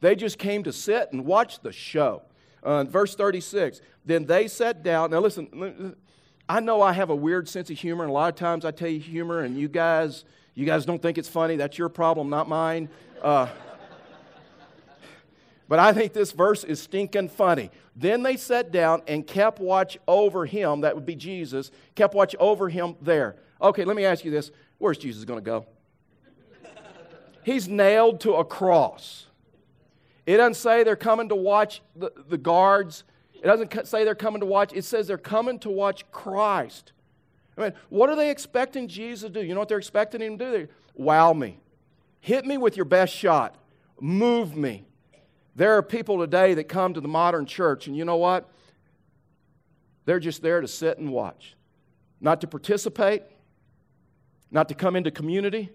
They 0.00 0.14
just 0.14 0.38
came 0.38 0.62
to 0.62 0.72
sit 0.72 1.10
and 1.10 1.24
watch 1.26 1.60
the 1.60 1.72
show. 1.72 2.22
Uh, 2.62 2.84
verse 2.84 3.16
36 3.16 3.80
Then 4.06 4.24
they 4.24 4.46
sat 4.46 4.84
down. 4.84 5.10
Now, 5.10 5.18
listen, 5.18 5.96
I 6.48 6.60
know 6.60 6.80
I 6.80 6.92
have 6.92 7.10
a 7.10 7.16
weird 7.16 7.48
sense 7.48 7.70
of 7.70 7.76
humor, 7.76 8.04
and 8.04 8.10
a 8.12 8.14
lot 8.14 8.28
of 8.28 8.36
times 8.36 8.64
I 8.64 8.70
tell 8.70 8.86
you 8.86 9.00
humor, 9.00 9.40
and 9.40 9.58
you 9.58 9.66
guys, 9.66 10.24
you 10.54 10.64
guys 10.64 10.86
don't 10.86 11.02
think 11.02 11.18
it's 11.18 11.28
funny. 11.28 11.56
That's 11.56 11.76
your 11.76 11.88
problem, 11.88 12.30
not 12.30 12.48
mine. 12.48 12.88
Uh, 13.20 13.48
but 15.72 15.78
I 15.78 15.94
think 15.94 16.12
this 16.12 16.32
verse 16.32 16.64
is 16.64 16.82
stinking 16.82 17.30
funny. 17.30 17.70
Then 17.96 18.22
they 18.22 18.36
sat 18.36 18.70
down 18.72 19.00
and 19.08 19.26
kept 19.26 19.58
watch 19.58 19.96
over 20.06 20.44
him, 20.44 20.82
that 20.82 20.94
would 20.94 21.06
be 21.06 21.14
Jesus, 21.16 21.70
kept 21.94 22.14
watch 22.14 22.36
over 22.38 22.68
him 22.68 22.94
there. 23.00 23.36
Okay, 23.58 23.86
let 23.86 23.96
me 23.96 24.04
ask 24.04 24.22
you 24.22 24.30
this 24.30 24.50
where's 24.76 24.98
Jesus 24.98 25.24
going 25.24 25.38
to 25.38 25.42
go? 25.42 25.64
He's 27.42 27.68
nailed 27.68 28.20
to 28.20 28.34
a 28.34 28.44
cross. 28.44 29.28
It 30.26 30.36
doesn't 30.36 30.56
say 30.56 30.84
they're 30.84 30.94
coming 30.94 31.30
to 31.30 31.36
watch 31.36 31.80
the, 31.96 32.12
the 32.28 32.36
guards 32.36 33.04
it 33.36 33.46
doesn't 33.46 33.86
say 33.86 34.04
they're 34.04 34.14
coming 34.14 34.40
to 34.40 34.46
watch, 34.46 34.74
it 34.74 34.84
says 34.84 35.06
they're 35.06 35.16
coming 35.16 35.58
to 35.60 35.70
watch 35.70 36.04
Christ. 36.12 36.92
I 37.56 37.62
mean, 37.62 37.72
what 37.88 38.10
are 38.10 38.16
they 38.16 38.30
expecting 38.30 38.88
Jesus 38.88 39.22
to 39.22 39.30
do? 39.30 39.42
You 39.42 39.54
know 39.54 39.60
what 39.60 39.70
they're 39.70 39.78
expecting 39.78 40.20
him 40.20 40.36
to 40.36 40.44
do? 40.44 40.50
They, 40.52 40.68
wow 40.94 41.32
me. 41.32 41.58
Hit 42.20 42.44
me 42.44 42.58
with 42.58 42.76
your 42.76 42.84
best 42.84 43.14
shot. 43.14 43.56
Move 43.98 44.54
me. 44.54 44.84
There 45.54 45.76
are 45.76 45.82
people 45.82 46.18
today 46.18 46.54
that 46.54 46.64
come 46.64 46.94
to 46.94 47.00
the 47.00 47.08
modern 47.08 47.46
church, 47.46 47.86
and 47.86 47.96
you 47.96 48.04
know 48.04 48.16
what? 48.16 48.50
They're 50.04 50.20
just 50.20 50.42
there 50.42 50.60
to 50.60 50.68
sit 50.68 50.98
and 50.98 51.10
watch, 51.10 51.56
not 52.20 52.40
to 52.40 52.46
participate, 52.46 53.22
not 54.50 54.68
to 54.68 54.74
come 54.74 54.96
into 54.96 55.10
community. 55.10 55.70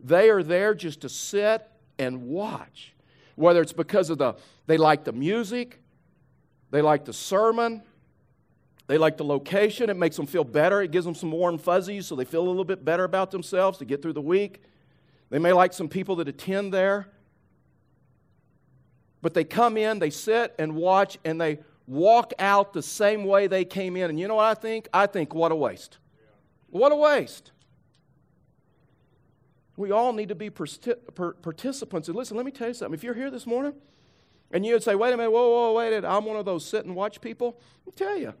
They 0.00 0.30
are 0.30 0.42
there 0.42 0.74
just 0.74 1.00
to 1.00 1.08
sit 1.08 1.66
and 1.98 2.24
watch. 2.24 2.94
Whether 3.36 3.62
it's 3.62 3.72
because 3.72 4.10
of 4.10 4.18
the 4.18 4.36
they 4.66 4.76
like 4.76 5.04
the 5.04 5.12
music, 5.12 5.80
they 6.70 6.82
like 6.82 7.04
the 7.04 7.12
sermon. 7.12 7.82
They 8.86 8.98
like 8.98 9.16
the 9.16 9.24
location. 9.24 9.88
It 9.88 9.96
makes 9.96 10.16
them 10.16 10.26
feel 10.26 10.44
better. 10.44 10.82
It 10.82 10.90
gives 10.90 11.06
them 11.06 11.14
some 11.14 11.30
warm 11.30 11.56
fuzzies 11.56 12.06
so 12.06 12.16
they 12.16 12.26
feel 12.26 12.42
a 12.42 12.48
little 12.48 12.64
bit 12.64 12.84
better 12.84 13.04
about 13.04 13.30
themselves 13.30 13.78
to 13.78 13.86
get 13.86 14.02
through 14.02 14.12
the 14.12 14.20
week. 14.20 14.62
They 15.30 15.38
may 15.38 15.52
like 15.52 15.72
some 15.72 15.88
people 15.88 16.16
that 16.16 16.28
attend 16.28 16.72
there. 16.72 17.08
But 19.24 19.32
they 19.32 19.44
come 19.44 19.78
in, 19.78 20.00
they 20.00 20.10
sit 20.10 20.54
and 20.58 20.74
watch, 20.74 21.16
and 21.24 21.40
they 21.40 21.60
walk 21.86 22.34
out 22.38 22.74
the 22.74 22.82
same 22.82 23.24
way 23.24 23.46
they 23.46 23.64
came 23.64 23.96
in. 23.96 24.10
And 24.10 24.20
you 24.20 24.28
know 24.28 24.34
what 24.34 24.44
I 24.44 24.52
think? 24.52 24.86
I 24.92 25.06
think, 25.06 25.34
what 25.34 25.50
a 25.50 25.56
waste. 25.56 25.96
What 26.68 26.92
a 26.92 26.94
waste. 26.94 27.50
We 29.78 29.92
all 29.92 30.12
need 30.12 30.28
to 30.28 30.34
be 30.34 30.50
participants. 30.50 32.08
And 32.08 32.16
listen, 32.18 32.36
let 32.36 32.44
me 32.44 32.52
tell 32.52 32.68
you 32.68 32.74
something. 32.74 32.92
If 32.92 33.02
you're 33.02 33.14
here 33.14 33.30
this 33.30 33.46
morning 33.46 33.72
and 34.50 34.66
you'd 34.66 34.82
say, 34.82 34.94
wait 34.94 35.14
a 35.14 35.16
minute, 35.16 35.30
whoa, 35.30 35.48
whoa, 35.48 35.72
wait 35.72 35.86
a 35.86 35.90
minute, 35.92 36.06
I'm 36.06 36.26
one 36.26 36.36
of 36.36 36.44
those 36.44 36.66
sit 36.66 36.84
and 36.84 36.94
watch 36.94 37.22
people. 37.22 37.58
I 37.88 37.92
tell 37.96 38.18
you, 38.18 38.34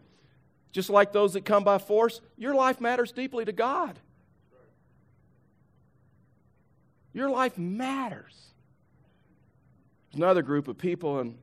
just 0.70 0.90
like 0.90 1.14
those 1.14 1.32
that 1.32 1.46
come 1.46 1.64
by 1.64 1.78
force, 1.78 2.20
your 2.36 2.54
life 2.54 2.78
matters 2.78 3.10
deeply 3.10 3.46
to 3.46 3.52
God. 3.52 3.98
Your 7.14 7.30
life 7.30 7.56
matters. 7.56 8.50
Another 10.14 10.42
group 10.42 10.68
of 10.68 10.78
people 10.78 11.18
and, 11.18 11.36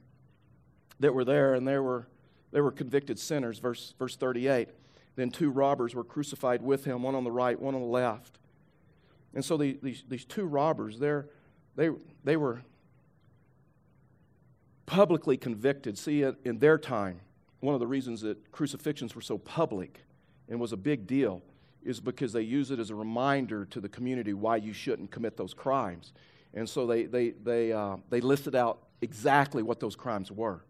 that 0.99 1.13
were 1.13 1.25
there, 1.25 1.55
and 1.55 1.67
they 1.67 1.77
were, 1.77 2.07
they 2.51 2.61
were 2.61 2.71
convicted 2.71 3.19
sinners, 3.19 3.59
verse, 3.59 3.93
verse 3.97 4.15
38. 4.15 4.69
Then 5.15 5.29
two 5.29 5.49
robbers 5.49 5.93
were 5.93 6.03
crucified 6.03 6.61
with 6.61 6.85
him, 6.85 7.03
one 7.03 7.15
on 7.15 7.23
the 7.23 7.31
right, 7.31 7.59
one 7.59 7.75
on 7.75 7.81
the 7.81 7.87
left. 7.87 8.39
And 9.33 9.43
so 9.43 9.57
the, 9.57 9.77
these, 9.81 10.03
these 10.07 10.25
two 10.25 10.45
robbers, 10.45 10.99
they, 10.99 11.89
they 12.23 12.37
were 12.37 12.61
publicly 14.85 15.37
convicted. 15.37 15.97
See, 15.97 16.23
in 16.23 16.59
their 16.59 16.77
time, 16.77 17.21
one 17.61 17.73
of 17.73 17.79
the 17.79 17.87
reasons 17.87 18.21
that 18.21 18.51
crucifixions 18.51 19.15
were 19.15 19.21
so 19.21 19.37
public 19.37 20.01
and 20.49 20.59
was 20.59 20.73
a 20.73 20.77
big 20.77 21.07
deal 21.07 21.41
is 21.83 21.99
because 21.99 22.33
they 22.33 22.41
use 22.41 22.71
it 22.71 22.79
as 22.79 22.89
a 22.89 22.95
reminder 22.95 23.65
to 23.65 23.79
the 23.79 23.89
community 23.89 24.33
why 24.33 24.57
you 24.57 24.73
shouldn't 24.73 25.09
commit 25.11 25.37
those 25.37 25.53
crimes. 25.53 26.13
And 26.53 26.69
so 26.69 26.85
they, 26.85 27.05
they, 27.05 27.29
they, 27.29 27.71
uh, 27.71 27.97
they 28.09 28.21
listed 28.21 28.55
out 28.55 28.79
exactly 29.01 29.63
what 29.63 29.79
those 29.79 29.95
crimes 29.95 30.31
were. 30.31 30.63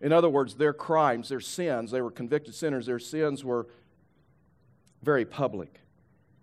In 0.00 0.12
other 0.12 0.28
words, 0.28 0.54
their 0.54 0.72
crimes, 0.72 1.28
their 1.28 1.40
sins, 1.40 1.90
they 1.90 2.00
were 2.00 2.10
convicted 2.10 2.54
sinners, 2.54 2.86
their 2.86 2.98
sins 2.98 3.44
were 3.44 3.66
very 5.02 5.24
public. 5.24 5.80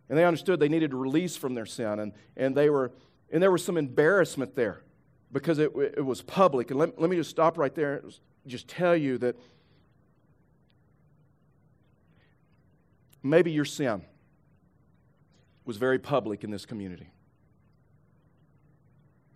And 0.10 0.18
they 0.18 0.26
understood 0.26 0.60
they 0.60 0.70
needed 0.70 0.94
release 0.94 1.36
from 1.36 1.56
their 1.56 1.66
sin, 1.66 2.00
and, 2.00 2.14
and, 2.36 2.56
they 2.56 2.70
were, 2.70 2.92
and 3.32 3.42
there 3.42 3.52
was 3.52 3.64
some 3.64 3.78
embarrassment 3.78 4.56
there 4.56 4.84
because 5.32 5.60
it, 5.60 5.72
it 5.76 6.06
was 6.06 6.22
public. 6.22 6.72
And 6.72 6.80
let, 6.80 7.00
let 7.00 7.10
me 7.10 7.16
just 7.16 7.30
stop 7.30 7.58
right 7.58 7.74
there 7.74 7.98
and 7.98 8.14
just 8.46 8.68
tell 8.68 8.96
you 8.96 9.18
that 9.18 9.36
maybe 13.24 13.52
your 13.52 13.66
sin 13.66 14.02
was 15.66 15.78
very 15.78 16.00
public 16.00 16.44
in 16.44 16.52
this 16.52 16.66
community. 16.66 17.10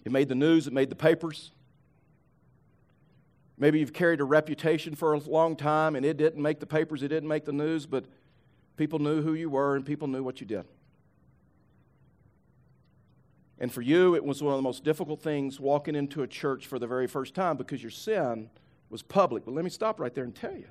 It 0.03 0.11
made 0.11 0.29
the 0.29 0.35
news, 0.35 0.67
it 0.67 0.73
made 0.73 0.89
the 0.89 0.95
papers. 0.95 1.51
Maybe 3.57 3.79
you've 3.79 3.93
carried 3.93 4.19
a 4.19 4.23
reputation 4.23 4.95
for 4.95 5.13
a 5.13 5.19
long 5.19 5.55
time 5.55 5.95
and 5.95 6.05
it 6.05 6.17
didn't 6.17 6.41
make 6.41 6.59
the 6.59 6.65
papers, 6.65 7.03
it 7.03 7.09
didn't 7.09 7.29
make 7.29 7.45
the 7.45 7.53
news, 7.53 7.85
but 7.85 8.05
people 8.75 8.97
knew 8.97 9.21
who 9.21 9.33
you 9.33 9.49
were 9.49 9.75
and 9.75 9.85
people 9.85 10.07
knew 10.07 10.23
what 10.23 10.41
you 10.41 10.47
did. 10.47 10.65
And 13.59 13.71
for 13.71 13.83
you, 13.83 14.15
it 14.15 14.25
was 14.25 14.41
one 14.41 14.53
of 14.53 14.57
the 14.57 14.63
most 14.63 14.83
difficult 14.83 15.21
things 15.21 15.59
walking 15.59 15.93
into 15.93 16.23
a 16.23 16.27
church 16.27 16.65
for 16.65 16.79
the 16.79 16.87
very 16.87 17.05
first 17.05 17.35
time 17.35 17.57
because 17.57 17.83
your 17.83 17.91
sin 17.91 18.49
was 18.89 19.03
public. 19.03 19.45
But 19.45 19.53
let 19.53 19.63
me 19.63 19.69
stop 19.69 19.99
right 19.99 20.13
there 20.13 20.23
and 20.23 20.33
tell 20.33 20.57
you 20.57 20.67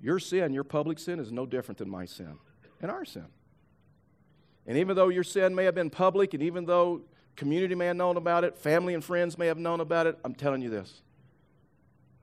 your 0.00 0.20
sin, 0.20 0.52
your 0.52 0.62
public 0.62 1.00
sin, 1.00 1.18
is 1.18 1.32
no 1.32 1.46
different 1.46 1.78
than 1.78 1.90
my 1.90 2.04
sin 2.04 2.38
and 2.80 2.90
our 2.90 3.04
sin. 3.04 3.26
And 4.66 4.78
even 4.78 4.96
though 4.96 5.08
your 5.08 5.24
sin 5.24 5.54
may 5.54 5.64
have 5.64 5.74
been 5.74 5.90
public, 5.90 6.34
and 6.34 6.42
even 6.42 6.64
though 6.64 7.02
community 7.36 7.74
may 7.74 7.86
have 7.86 7.96
known 7.96 8.16
about 8.16 8.44
it, 8.44 8.58
family 8.58 8.94
and 8.94 9.04
friends 9.04 9.38
may 9.38 9.46
have 9.46 9.58
known 9.58 9.80
about 9.80 10.06
it, 10.06 10.18
I'm 10.24 10.34
telling 10.34 10.62
you 10.62 10.70
this 10.70 11.02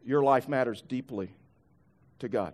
your 0.05 0.21
life 0.21 0.49
matters 0.49 0.81
deeply 0.81 1.33
to 2.19 2.27
God. 2.27 2.53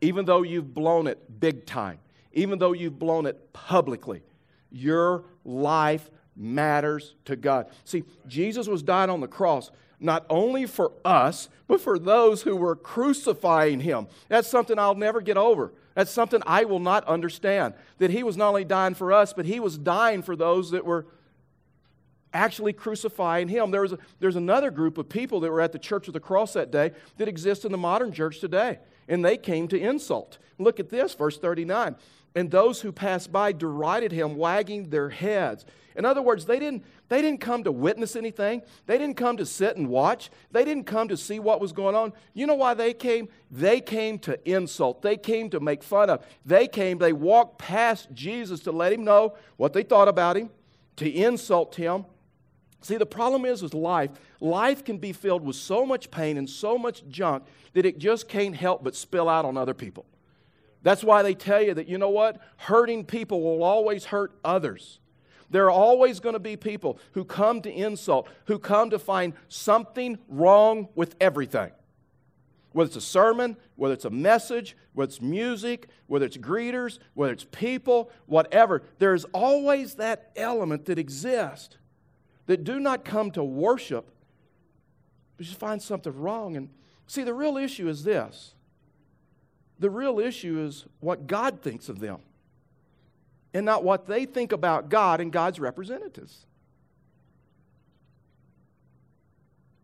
Even 0.00 0.24
though 0.24 0.42
you've 0.42 0.72
blown 0.72 1.06
it 1.06 1.40
big 1.40 1.66
time, 1.66 1.98
even 2.32 2.58
though 2.58 2.72
you've 2.72 2.98
blown 2.98 3.26
it 3.26 3.52
publicly, 3.52 4.22
your 4.70 5.24
life 5.44 6.10
matters 6.34 7.14
to 7.26 7.36
God. 7.36 7.68
See, 7.84 8.04
Jesus 8.26 8.66
was 8.66 8.82
dying 8.82 9.10
on 9.10 9.20
the 9.20 9.28
cross 9.28 9.70
not 10.00 10.24
only 10.30 10.64
for 10.64 10.92
us, 11.04 11.50
but 11.66 11.80
for 11.80 11.98
those 11.98 12.42
who 12.42 12.56
were 12.56 12.74
crucifying 12.74 13.80
him. 13.80 14.08
That's 14.28 14.48
something 14.48 14.78
I'll 14.78 14.94
never 14.94 15.20
get 15.20 15.36
over. 15.36 15.72
That's 15.94 16.10
something 16.10 16.42
I 16.46 16.64
will 16.64 16.78
not 16.78 17.04
understand. 17.04 17.74
That 17.98 18.10
he 18.10 18.22
was 18.22 18.36
not 18.36 18.48
only 18.48 18.64
dying 18.64 18.94
for 18.94 19.12
us, 19.12 19.32
but 19.32 19.46
he 19.46 19.60
was 19.60 19.76
dying 19.76 20.22
for 20.22 20.36
those 20.36 20.70
that 20.70 20.84
were 20.84 21.06
actually 22.32 22.72
crucifying 22.72 23.48
him. 23.48 23.70
There 23.70 23.82
was 23.82 23.92
a, 23.92 23.98
there's 24.20 24.36
another 24.36 24.70
group 24.70 24.98
of 24.98 25.08
people 25.08 25.40
that 25.40 25.50
were 25.50 25.60
at 25.60 25.72
the 25.72 25.78
Church 25.78 26.06
of 26.06 26.14
the 26.14 26.20
Cross 26.20 26.52
that 26.52 26.70
day 26.70 26.92
that 27.16 27.28
exist 27.28 27.64
in 27.64 27.72
the 27.72 27.78
modern 27.78 28.12
church 28.12 28.40
today, 28.40 28.78
and 29.08 29.24
they 29.24 29.36
came 29.36 29.66
to 29.68 29.78
insult. 29.78 30.38
Look 30.58 30.78
at 30.78 30.90
this, 30.90 31.14
verse 31.14 31.38
39 31.38 31.96
and 32.34 32.50
those 32.50 32.80
who 32.80 32.92
passed 32.92 33.32
by 33.32 33.52
derided 33.52 34.12
him, 34.12 34.36
wagging 34.36 34.90
their 34.90 35.10
heads. 35.10 35.64
In 35.96 36.04
other 36.04 36.22
words, 36.22 36.44
they 36.44 36.58
didn't, 36.58 36.84
they 37.08 37.20
didn't 37.20 37.40
come 37.40 37.64
to 37.64 37.72
witness 37.72 38.14
anything. 38.14 38.62
They 38.86 38.96
didn't 38.96 39.16
come 39.16 39.36
to 39.38 39.46
sit 39.46 39.76
and 39.76 39.88
watch. 39.88 40.30
They 40.52 40.64
didn't 40.64 40.84
come 40.84 41.08
to 41.08 41.16
see 41.16 41.40
what 41.40 41.60
was 41.60 41.72
going 41.72 41.96
on. 41.96 42.12
You 42.32 42.46
know 42.46 42.54
why 42.54 42.74
they 42.74 42.94
came? 42.94 43.28
They 43.50 43.80
came 43.80 44.18
to 44.20 44.38
insult. 44.48 45.02
They 45.02 45.16
came 45.16 45.50
to 45.50 45.60
make 45.60 45.82
fun 45.82 46.08
of. 46.08 46.24
They 46.46 46.68
came, 46.68 46.98
they 46.98 47.12
walked 47.12 47.58
past 47.58 48.08
Jesus 48.12 48.60
to 48.60 48.72
let 48.72 48.92
him 48.92 49.04
know 49.04 49.34
what 49.56 49.72
they 49.72 49.82
thought 49.82 50.08
about 50.08 50.36
him, 50.36 50.50
to 50.96 51.10
insult 51.10 51.74
him. 51.74 52.04
See, 52.82 52.96
the 52.96 53.04
problem 53.04 53.44
is 53.44 53.62
with 53.62 53.74
life, 53.74 54.10
life 54.40 54.84
can 54.84 54.98
be 54.98 55.12
filled 55.12 55.44
with 55.44 55.56
so 55.56 55.84
much 55.84 56.10
pain 56.10 56.38
and 56.38 56.48
so 56.48 56.78
much 56.78 57.06
junk 57.08 57.44
that 57.74 57.84
it 57.84 57.98
just 57.98 58.28
can't 58.28 58.56
help 58.56 58.82
but 58.82 58.94
spill 58.94 59.28
out 59.28 59.44
on 59.44 59.56
other 59.56 59.74
people. 59.74 60.06
That's 60.82 61.04
why 61.04 61.22
they 61.22 61.34
tell 61.34 61.62
you 61.62 61.74
that, 61.74 61.88
you 61.88 61.98
know 61.98 62.10
what? 62.10 62.40
Hurting 62.56 63.04
people 63.04 63.42
will 63.42 63.62
always 63.62 64.06
hurt 64.06 64.32
others. 64.44 64.98
There 65.50 65.64
are 65.64 65.70
always 65.70 66.20
going 66.20 66.34
to 66.34 66.38
be 66.38 66.56
people 66.56 66.98
who 67.12 67.24
come 67.24 67.60
to 67.62 67.70
insult, 67.70 68.28
who 68.46 68.58
come 68.58 68.90
to 68.90 68.98
find 68.98 69.34
something 69.48 70.18
wrong 70.28 70.88
with 70.94 71.16
everything. 71.20 71.72
Whether 72.72 72.86
it's 72.86 72.96
a 72.96 73.00
sermon, 73.00 73.56
whether 73.74 73.94
it's 73.94 74.04
a 74.04 74.10
message, 74.10 74.76
whether 74.92 75.08
it's 75.08 75.20
music, 75.20 75.88
whether 76.06 76.24
it's 76.24 76.36
greeters, 76.36 77.00
whether 77.14 77.32
it's 77.32 77.46
people, 77.50 78.10
whatever, 78.26 78.82
there's 78.98 79.24
always 79.26 79.96
that 79.96 80.30
element 80.36 80.84
that 80.86 80.98
exists 80.98 81.76
that 82.46 82.62
do 82.62 82.78
not 82.78 83.04
come 83.04 83.32
to 83.32 83.42
worship, 83.42 84.08
but 85.36 85.46
just 85.46 85.58
find 85.58 85.82
something 85.82 86.16
wrong. 86.16 86.56
And 86.56 86.68
see, 87.08 87.24
the 87.24 87.34
real 87.34 87.56
issue 87.56 87.88
is 87.88 88.04
this 88.04 88.54
the 89.80 89.90
real 89.90 90.20
issue 90.20 90.60
is 90.60 90.84
what 91.00 91.26
God 91.26 91.62
thinks 91.62 91.88
of 91.88 91.98
them 91.98 92.20
and 93.52 93.66
not 93.66 93.82
what 93.82 94.06
they 94.06 94.26
think 94.26 94.52
about 94.52 94.90
God 94.90 95.20
and 95.20 95.32
God's 95.32 95.58
representatives. 95.58 96.46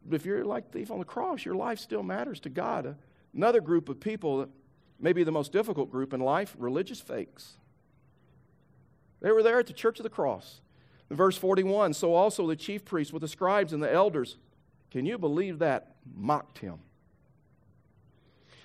But 0.05 0.17
if 0.17 0.27
you're 0.27 0.45
like 0.45 0.71
thief 0.71 0.91
on 0.91 0.99
the 0.99 1.05
cross, 1.05 1.45
your 1.45 1.57
life 1.57 1.81
still 1.81 2.03
matters 2.03 2.39
to 2.41 2.49
God. 2.49 2.95
Another 3.35 3.61
group 3.61 3.89
of 3.89 3.99
people, 3.99 4.39
that 4.39 4.51
maybe 5.01 5.25
the 5.25 5.33
most 5.33 5.51
difficult 5.51 5.91
group 5.91 6.13
in 6.15 6.21
life, 6.21 6.55
religious 6.59 7.01
fakes. 7.01 7.57
They 9.21 9.33
were 9.33 9.43
there 9.43 9.59
at 9.59 9.67
the 9.67 9.73
Church 9.73 9.99
of 9.99 10.05
the 10.05 10.11
Cross. 10.11 10.61
In 11.11 11.17
verse 11.17 11.37
41, 11.37 11.95
so 11.95 12.15
also 12.15 12.47
the 12.47 12.55
chief 12.55 12.85
priests 12.85 13.13
with 13.13 13.23
the 13.23 13.29
scribes 13.29 13.73
and 13.73 13.83
the 13.83 13.93
elders, 13.93 14.37
can 14.91 15.07
you 15.07 15.19
believe 15.19 15.59
that? 15.59 15.97
Mocked 16.15 16.59
him. 16.59 16.79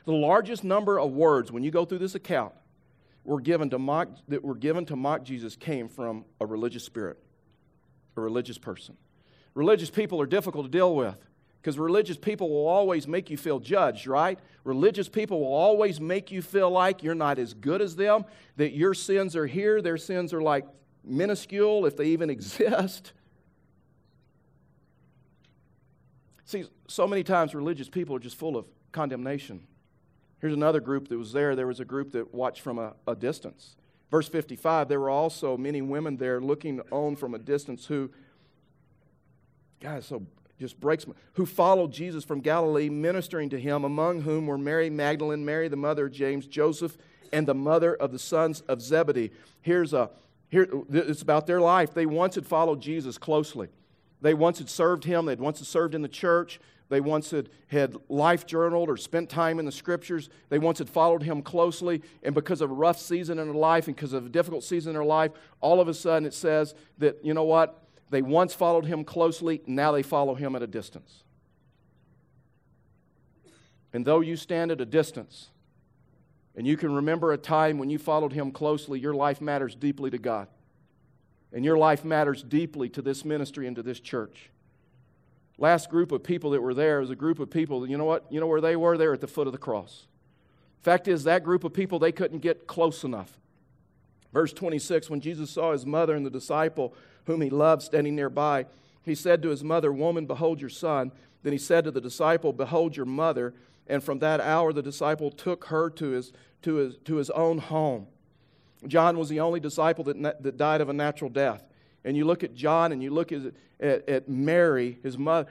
The 0.06 0.14
largest 0.14 0.64
number 0.64 1.00
of 1.00 1.12
words, 1.12 1.52
when 1.52 1.64
you 1.64 1.72
go 1.72 1.86
through 1.86 2.00
this 2.00 2.16
account, 2.16 2.54
were 3.24 3.40
given 3.40 3.70
to 3.70 3.80
mock, 3.80 4.10
that 4.28 4.44
were 4.44 4.56
given 4.56 4.86
to 4.88 4.96
mock 4.96 5.24
Jesus 5.24 5.56
came 5.56 5.88
from 5.88 6.26
a 6.40 6.46
religious 6.46 6.84
spirit, 6.84 7.18
a 8.18 8.22
religious 8.22 8.58
person. 8.58 8.98
Religious 9.54 9.90
people 9.90 10.20
are 10.22 10.26
difficult 10.26 10.66
to 10.66 10.72
deal 10.72 10.96
with 10.96 11.16
because 11.62 11.78
religious 11.78 12.18
people 12.18 12.50
will 12.50 12.68
always 12.68 13.08
make 13.08 13.30
you 13.30 13.38
feel 13.38 13.60
judged, 13.60 14.08
right? 14.08 14.40
Religious 14.64 15.08
people 15.08 15.42
will 15.42 15.54
always 15.54 16.02
make 16.02 16.32
you 16.32 16.42
feel 16.42 16.72
like 16.72 17.04
you're 17.04 17.14
not 17.14 17.38
as 17.38 17.54
good 17.54 17.82
as 17.82 17.96
them, 17.96 18.26
that 18.56 18.74
your 18.74 18.96
sins 18.96 19.36
are 19.36 19.46
here, 19.46 19.82
their 19.82 19.98
sins 19.98 20.34
are 20.34 20.42
like 20.42 20.66
minuscule 21.04 21.86
if 21.86 21.96
they 21.96 22.06
even 22.06 22.30
exist. 22.32 23.14
See, 26.46 26.66
so 26.88 27.08
many 27.08 27.24
times 27.24 27.54
religious 27.54 27.90
people 27.90 28.16
are 28.16 28.20
just 28.20 28.38
full 28.38 28.58
of 28.58 28.66
condemnation. 28.92 29.62
Here's 30.42 30.54
another 30.54 30.80
group 30.80 31.08
that 31.10 31.18
was 31.18 31.32
there. 31.32 31.56
There 31.56 31.68
was 31.68 31.80
a 31.80 31.86
group 31.86 32.12
that 32.14 32.34
watched 32.34 32.62
from 32.62 32.80
a, 32.80 32.94
a 33.08 33.16
distance. 33.16 33.76
Verse 34.10 34.28
55 34.28 34.90
there 34.90 35.00
were 35.00 35.10
also 35.10 35.56
many 35.56 35.82
women 35.82 36.18
there 36.18 36.42
looking 36.42 36.82
on 36.92 37.16
from 37.16 37.34
a 37.34 37.40
distance 37.40 37.86
who, 37.86 38.10
God, 39.80 40.04
so 40.04 40.26
just 40.60 40.80
breaks 40.80 41.06
who 41.34 41.46
followed 41.46 41.92
Jesus 41.92 42.24
from 42.24 42.42
Galilee, 42.42 42.90
ministering 42.90 43.50
to 43.50 43.60
him, 43.60 43.84
among 43.84 44.22
whom 44.22 44.48
were 44.48 44.58
Mary 44.58 44.90
Magdalene, 44.90 45.46
Mary, 45.46 45.68
the 45.68 45.76
mother 45.76 46.08
of 46.08 46.12
James, 46.12 46.46
Joseph, 46.46 46.98
and 47.32 47.48
the 47.48 47.54
mother 47.54 47.96
of 47.96 48.12
the 48.12 48.20
sons 48.20 48.62
of 48.62 48.82
Zebedee. 48.82 49.32
Here's 49.62 49.94
a 49.94 50.10
here, 50.50 50.68
it's 50.92 51.22
about 51.22 51.48
their 51.48 51.62
life. 51.62 51.94
They 51.94 52.06
once 52.06 52.36
had 52.36 52.46
followed 52.46 52.82
Jesus 52.82 53.18
closely. 53.18 53.70
They 54.20 54.34
once 54.34 54.60
had 54.60 54.70
served 54.70 55.06
him. 55.06 55.26
They'd 55.26 55.40
once 55.40 55.60
had 55.60 55.68
served 55.68 55.96
in 55.96 56.02
the 56.02 56.10
church. 56.10 56.60
They 56.92 57.00
once 57.00 57.32
had, 57.32 57.48
had 57.68 57.96
life 58.10 58.46
journaled 58.46 58.90
or 58.90 58.98
spent 58.98 59.30
time 59.30 59.60
in 59.60 59.66
the 59.66 59.72
scriptures. 59.72 60.30
They 60.50 60.60
once 60.60 60.78
had 60.80 60.90
followed 60.90 61.24
him 61.24 61.42
closely. 61.42 62.02
And 62.22 62.36
because 62.36 62.60
of 62.60 62.70
a 62.70 62.74
rough 62.74 63.00
season 63.00 63.40
in 63.40 63.48
their 63.48 63.56
life 63.56 63.88
and 63.88 63.96
because 63.96 64.12
of 64.12 64.26
a 64.26 64.30
difficult 64.30 64.66
season 64.66 64.90
in 64.90 64.96
their 64.96 65.06
life, 65.06 65.32
all 65.62 65.80
of 65.80 65.88
a 65.88 65.94
sudden 65.94 66.26
it 66.26 66.34
says 66.34 66.76
that, 66.98 67.24
you 67.24 67.34
know 67.34 67.46
what? 67.46 67.82
They 68.10 68.22
once 68.22 68.54
followed 68.54 68.86
him 68.86 69.06
closely, 69.06 69.62
now 69.66 69.94
they 69.94 70.04
follow 70.04 70.36
him 70.36 70.54
at 70.54 70.64
a 70.64 70.68
distance. 70.68 71.24
And 73.94 74.04
though 74.04 74.20
you 74.20 74.36
stand 74.36 74.70
at 74.70 74.82
a 74.82 74.86
distance, 74.86 75.50
and 76.58 76.68
you 76.68 76.76
can 76.76 76.94
remember 76.94 77.32
a 77.32 77.38
time 77.38 77.78
when 77.78 77.90
you 77.90 78.00
followed 78.00 78.34
him 78.34 78.52
closely, 78.52 79.00
your 79.00 79.14
life 79.14 79.40
matters 79.40 79.76
deeply 79.76 80.10
to 80.10 80.18
God. 80.18 80.50
And 81.54 81.64
your 81.64 81.78
life 81.78 82.04
matters 82.04 82.44
deeply 82.44 82.90
to 82.90 83.02
this 83.02 83.24
ministry 83.24 83.66
and 83.66 83.78
to 83.78 83.82
this 83.82 84.02
church. 84.02 84.51
Last 85.62 85.92
group 85.92 86.12
of 86.12 86.24
people 86.24 86.50
that 86.50 86.62
were 86.62 86.74
there 86.74 87.02
was 87.02 87.12
a 87.12 87.16
group 87.16 87.38
of 87.38 87.52
people, 87.52 87.88
you 87.88 87.96
know 87.96 88.04
what? 88.04 88.26
You 88.32 88.40
know 88.40 88.48
where 88.48 88.62
they 88.62 88.76
were? 88.76 88.98
They 88.98 89.06
were 89.06 89.14
at 89.14 89.22
the 89.22 89.28
foot 89.28 89.46
of 89.46 89.54
the 89.54 89.60
cross. 89.60 90.08
Fact 90.82 91.08
is, 91.08 91.24
that 91.26 91.44
group 91.44 91.64
of 91.64 91.72
people, 91.72 92.00
they 92.00 92.12
couldn't 92.12 92.40
get 92.40 92.66
close 92.66 93.04
enough. 93.04 93.40
Verse 94.34 94.54
26 94.54 95.08
When 95.08 95.22
Jesus 95.22 95.52
saw 95.52 95.72
his 95.72 95.86
mother 95.86 96.16
and 96.16 96.26
the 96.26 96.32
disciple 96.32 96.96
whom 97.26 97.42
he 97.42 97.52
loved 97.52 97.84
standing 97.84 98.16
nearby, 98.16 98.66
he 99.04 99.14
said 99.14 99.44
to 99.44 99.50
his 99.50 99.64
mother, 99.64 99.94
Woman, 99.94 100.26
behold 100.26 100.62
your 100.62 100.70
son. 100.72 101.12
Then 101.44 101.54
he 101.54 101.60
said 101.60 101.84
to 101.84 101.92
the 101.92 102.02
disciple, 102.02 102.54
Behold 102.54 102.98
your 102.98 103.06
mother. 103.06 103.54
And 103.86 104.04
from 104.04 104.18
that 104.18 104.42
hour, 104.42 104.74
the 104.74 104.82
disciple 104.82 105.30
took 105.30 105.66
her 105.66 105.92
to 105.92 106.10
his, 106.10 106.34
to 106.64 106.76
his, 106.78 106.98
to 107.06 107.18
his 107.18 107.30
own 107.30 107.60
home. 107.60 108.08
John 108.88 109.16
was 109.16 109.30
the 109.30 109.42
only 109.42 109.60
disciple 109.60 110.04
that, 110.06 110.42
that 110.42 110.58
died 110.58 110.82
of 110.82 110.90
a 110.90 110.94
natural 110.94 111.30
death. 111.30 111.64
And 112.04 112.18
you 112.18 112.26
look 112.26 112.44
at 112.44 112.56
John 112.56 112.92
and 112.92 113.04
you 113.04 113.12
look 113.12 113.32
at, 113.32 113.54
at, 113.80 114.10
at 114.10 114.30
Mary, 114.30 114.98
his, 115.04 115.18
mo- 115.18 115.46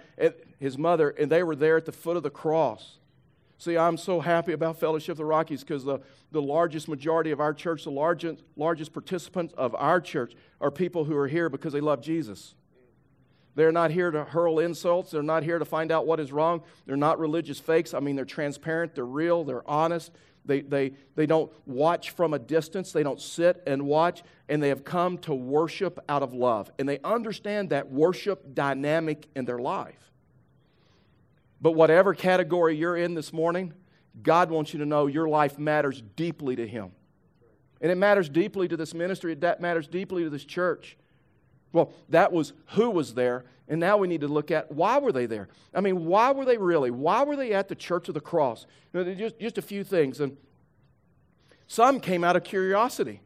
his 0.59 0.77
mother, 0.77 1.11
and 1.11 1.31
they 1.31 1.43
were 1.43 1.57
there 1.57 1.77
at 1.77 1.85
the 1.85 1.93
foot 1.93 2.17
of 2.17 2.23
the 2.23 2.31
cross. 2.31 2.99
See, 3.59 3.77
I'm 3.77 3.99
so 3.99 4.21
happy 4.21 4.53
about 4.53 4.81
Fellowship 4.81 5.13
of 5.13 5.17
the 5.19 5.25
Rockies 5.27 5.63
because 5.63 5.85
the, 5.85 6.01
the 6.33 6.41
largest 6.41 6.89
majority 6.89 7.31
of 7.31 7.41
our 7.41 7.53
church, 7.53 7.85
the 7.85 7.91
largest, 7.91 8.43
largest 8.57 8.93
participants 8.93 9.53
of 9.57 9.75
our 9.75 10.01
church, 10.01 10.35
are 10.61 10.71
people 10.71 11.05
who 11.05 11.15
are 11.17 11.29
here 11.29 11.51
because 11.51 11.75
they 11.75 11.81
love 11.81 12.01
Jesus. 12.01 12.55
They're 13.55 13.73
not 13.73 13.91
here 13.91 14.11
to 14.11 14.25
hurl 14.25 14.61
insults. 14.61 15.11
They're 15.11 15.23
not 15.23 15.43
here 15.43 15.59
to 15.59 15.65
find 15.65 15.93
out 15.93 16.07
what 16.07 16.21
is 16.21 16.33
wrong. 16.33 16.63
They're 16.87 16.97
not 16.97 17.19
religious 17.19 17.61
fakes. 17.61 17.93
I 17.93 18.01
mean, 18.01 18.17
they're 18.17 18.25
transparent, 18.25 18.95
they're 18.95 19.05
real, 19.05 19.45
they're 19.45 19.69
honest. 19.69 20.13
They, 20.45 20.63
they, 20.63 20.93
they 21.17 21.27
don't 21.27 21.53
watch 21.67 22.11
from 22.11 22.35
a 22.35 22.39
distance, 22.39 22.93
they 22.93 23.03
don't 23.03 23.21
sit 23.21 23.63
and 23.67 23.83
watch, 23.83 24.23
and 24.49 24.63
they 24.63 24.69
have 24.69 24.85
come 24.85 25.19
to 25.19 25.35
worship 25.35 25.99
out 26.09 26.23
of 26.23 26.33
love. 26.33 26.71
And 26.79 26.89
they 26.89 26.99
understand 27.05 27.71
that 27.71 27.91
worship 27.91 28.55
dynamic 28.55 29.29
in 29.37 29.45
their 29.45 29.59
life. 29.59 30.11
But 31.61 31.73
whatever 31.73 32.15
category 32.15 32.77
you're 32.77 32.97
in 32.97 33.15
this 33.15 33.33
morning, 33.33 33.75
God 34.23 34.51
wants 34.51 34.73
you 34.73 34.79
to 34.81 34.87
know 34.87 35.07
your 35.07 35.29
life 35.29 35.59
matters 35.59 36.03
deeply 36.17 36.57
to 36.57 36.67
Him. 36.67 36.93
And 37.81 37.91
it 37.91 37.97
matters 37.97 38.29
deeply 38.29 38.69
to 38.69 38.77
this 38.77 38.95
ministry, 38.95 39.33
it 39.33 39.61
matters 39.61 39.89
deeply 39.89 40.25
to 40.25 40.31
this 40.31 40.45
church. 40.45 40.97
Well, 41.73 41.93
that 42.09 42.33
was 42.33 42.53
who 42.69 42.91
was 42.91 43.15
there, 43.15 43.45
and 43.69 43.79
now 43.79 43.97
we 43.97 44.09
need 44.09 44.23
to 44.23 44.29
look 44.29 44.51
at 44.51 44.73
why 44.73 44.99
were 44.99 45.13
they 45.13 45.27
there? 45.27 45.49
I 45.75 45.81
mean, 45.81 46.07
why 46.07 46.33
were 46.33 46.45
they 46.45 46.59
really? 46.59 46.91
Why 46.91 47.23
were 47.23 47.37
they 47.37 47.53
at 47.53 47.69
the 47.69 47.75
Church 47.75 48.09
of 48.09 48.15
the 48.15 48.21
Cross? 48.21 48.67
You 48.93 49.05
know, 49.05 49.15
just, 49.15 49.39
just 49.39 49.59
a 49.59 49.63
few 49.63 49.85
things. 49.85 50.21
And 50.21 50.37
some 51.67 52.01
came 52.01 52.25
out 52.25 52.35
of 52.35 52.43
curiosity. 52.43 53.21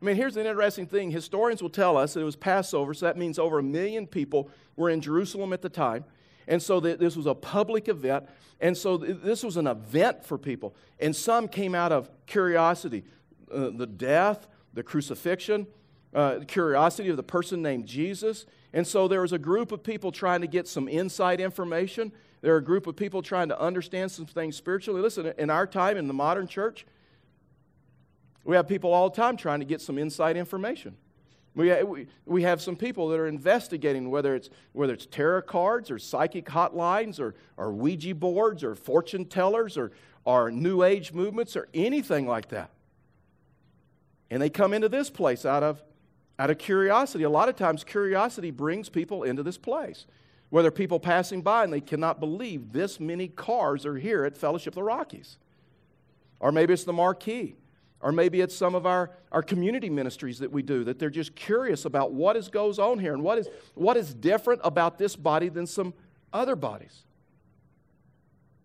I 0.00 0.04
mean, 0.04 0.16
here's 0.16 0.36
an 0.36 0.46
interesting 0.46 0.86
thing. 0.86 1.10
Historians 1.10 1.62
will 1.62 1.70
tell 1.70 1.96
us 1.96 2.14
that 2.14 2.20
it 2.20 2.24
was 2.24 2.36
Passover, 2.36 2.94
so 2.94 3.06
that 3.06 3.16
means 3.16 3.38
over 3.38 3.58
a 3.58 3.62
million 3.62 4.06
people 4.06 4.50
were 4.76 4.90
in 4.90 5.00
Jerusalem 5.00 5.52
at 5.52 5.62
the 5.62 5.68
time. 5.68 6.04
And 6.48 6.60
so 6.60 6.80
this 6.80 7.14
was 7.16 7.26
a 7.26 7.34
public 7.34 7.88
event. 7.88 8.26
And 8.60 8.76
so 8.76 8.96
this 8.96 9.44
was 9.44 9.56
an 9.56 9.66
event 9.66 10.24
for 10.24 10.38
people. 10.38 10.74
And 10.98 11.14
some 11.14 11.48
came 11.48 11.74
out 11.74 11.92
of 11.92 12.10
curiosity 12.26 13.04
uh, 13.52 13.70
the 13.74 13.86
death, 13.86 14.48
the 14.72 14.82
crucifixion, 14.82 15.66
uh, 16.14 16.40
curiosity 16.46 17.08
of 17.08 17.16
the 17.16 17.22
person 17.22 17.62
named 17.62 17.86
Jesus. 17.86 18.46
And 18.72 18.86
so 18.86 19.08
there 19.08 19.22
was 19.22 19.32
a 19.32 19.38
group 19.38 19.72
of 19.72 19.82
people 19.82 20.12
trying 20.12 20.40
to 20.40 20.46
get 20.46 20.68
some 20.68 20.88
inside 20.88 21.40
information. 21.40 22.12
There 22.40 22.54
are 22.54 22.58
a 22.58 22.64
group 22.64 22.86
of 22.86 22.96
people 22.96 23.22
trying 23.22 23.48
to 23.48 23.60
understand 23.60 24.10
some 24.10 24.26
things 24.26 24.56
spiritually. 24.56 25.00
Listen, 25.00 25.32
in 25.38 25.50
our 25.50 25.66
time, 25.66 25.96
in 25.96 26.08
the 26.08 26.14
modern 26.14 26.46
church, 26.46 26.86
we 28.44 28.56
have 28.56 28.66
people 28.66 28.92
all 28.92 29.10
the 29.10 29.16
time 29.16 29.36
trying 29.36 29.60
to 29.60 29.66
get 29.66 29.80
some 29.80 29.98
inside 29.98 30.36
information. 30.36 30.96
We, 31.54 31.82
we, 31.82 32.06
we 32.24 32.42
have 32.42 32.62
some 32.62 32.76
people 32.76 33.08
that 33.08 33.20
are 33.20 33.26
investigating 33.26 34.10
whether 34.10 34.34
it's, 34.34 34.48
whether 34.72 34.94
it's 34.94 35.06
tarot 35.06 35.42
cards 35.42 35.90
or 35.90 35.98
psychic 35.98 36.46
hotlines 36.46 37.20
or, 37.20 37.34
or 37.56 37.72
Ouija 37.72 38.14
boards 38.14 38.64
or 38.64 38.74
fortune 38.74 39.26
tellers 39.26 39.76
or, 39.76 39.92
or 40.24 40.50
New 40.50 40.82
Age 40.82 41.12
movements 41.12 41.54
or 41.54 41.68
anything 41.74 42.26
like 42.26 42.48
that. 42.48 42.70
And 44.30 44.40
they 44.40 44.48
come 44.48 44.72
into 44.72 44.88
this 44.88 45.10
place 45.10 45.44
out 45.44 45.62
of, 45.62 45.82
out 46.38 46.50
of 46.50 46.58
curiosity. 46.58 47.24
A 47.24 47.30
lot 47.30 47.48
of 47.48 47.56
times, 47.56 47.84
curiosity 47.84 48.50
brings 48.50 48.88
people 48.88 49.22
into 49.22 49.42
this 49.42 49.58
place. 49.58 50.06
Whether 50.50 50.70
people 50.70 51.00
passing 51.00 51.40
by 51.40 51.64
and 51.64 51.72
they 51.72 51.80
cannot 51.80 52.20
believe 52.20 52.72
this 52.72 53.00
many 53.00 53.28
cars 53.28 53.86
are 53.86 53.96
here 53.96 54.24
at 54.24 54.36
Fellowship 54.36 54.72
of 54.72 54.76
the 54.76 54.82
Rockies. 54.82 55.38
Or 56.40 56.52
maybe 56.52 56.74
it's 56.74 56.84
the 56.84 56.92
marquee. 56.92 57.56
Or 58.00 58.12
maybe 58.12 58.40
it's 58.40 58.54
some 58.54 58.74
of 58.74 58.84
our, 58.84 59.12
our 59.30 59.42
community 59.42 59.88
ministries 59.88 60.40
that 60.40 60.50
we 60.50 60.62
do, 60.62 60.82
that 60.84 60.98
they're 60.98 61.08
just 61.08 61.36
curious 61.36 61.84
about 61.84 62.12
what 62.12 62.36
is 62.36 62.48
goes 62.48 62.78
on 62.78 62.98
here 62.98 63.14
and 63.14 63.22
what 63.22 63.38
is, 63.38 63.48
what 63.74 63.96
is 63.96 64.12
different 64.12 64.60
about 64.64 64.98
this 64.98 65.14
body 65.14 65.48
than 65.48 65.66
some 65.66 65.94
other 66.32 66.56
bodies. 66.56 67.04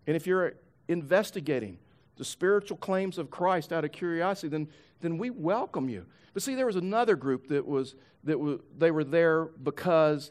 And 0.08 0.16
if 0.16 0.26
you're 0.26 0.54
investigating 0.88 1.78
the 2.16 2.24
spiritual 2.24 2.76
claims 2.78 3.16
of 3.16 3.30
Christ 3.30 3.72
out 3.72 3.84
of 3.84 3.92
curiosity, 3.92 4.48
then, 4.48 4.68
then 5.00 5.18
we 5.18 5.30
welcome 5.30 5.88
you. 5.88 6.06
But 6.34 6.42
see, 6.42 6.54
there 6.54 6.66
was 6.66 6.76
another 6.76 7.16
group 7.16 7.48
that 7.48 7.66
was, 7.66 7.94
that 8.24 8.38
was, 8.38 8.60
they 8.76 8.90
were 8.90 9.04
there 9.04 9.46
because, 9.46 10.30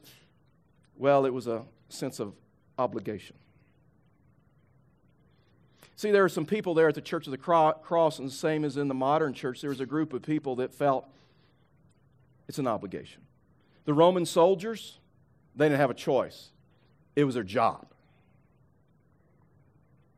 well, 0.95 1.25
it 1.25 1.34
was 1.34 1.47
a 1.47 1.63
sense 1.89 2.19
of 2.19 2.34
obligation. 2.77 3.36
See, 5.95 6.12
there 6.12 6.23
are 6.23 6.30
some 6.30 6.45
people 6.45 6.75
there 6.75 6.88
at 6.88 6.95
the 6.95 7.01
Church 7.01 7.25
of 7.25 7.32
the 7.32 7.38
Cross, 7.38 8.19
and 8.19 8.27
the 8.27 8.34
same 8.34 8.63
as 8.63 8.77
in 8.77 8.88
the 8.88 8.93
modern 8.93 9.34
church, 9.34 9.62
there 9.62 9.71
was 9.71 9.80
a 9.80 9.86
group 9.86 10.13
of 10.13 10.21
people 10.21 10.58
that 10.58 10.73
felt 10.73 11.08
it's 12.47 12.60
an 12.60 12.67
obligation. 12.67 13.23
The 13.86 13.93
Roman 13.93 14.25
soldiers, 14.25 14.99
they 15.56 15.65
didn't 15.65 15.80
have 15.80 15.89
a 15.89 15.95
choice, 15.95 16.51
it 17.15 17.23
was 17.23 17.34
their 17.34 17.43
job. 17.43 17.88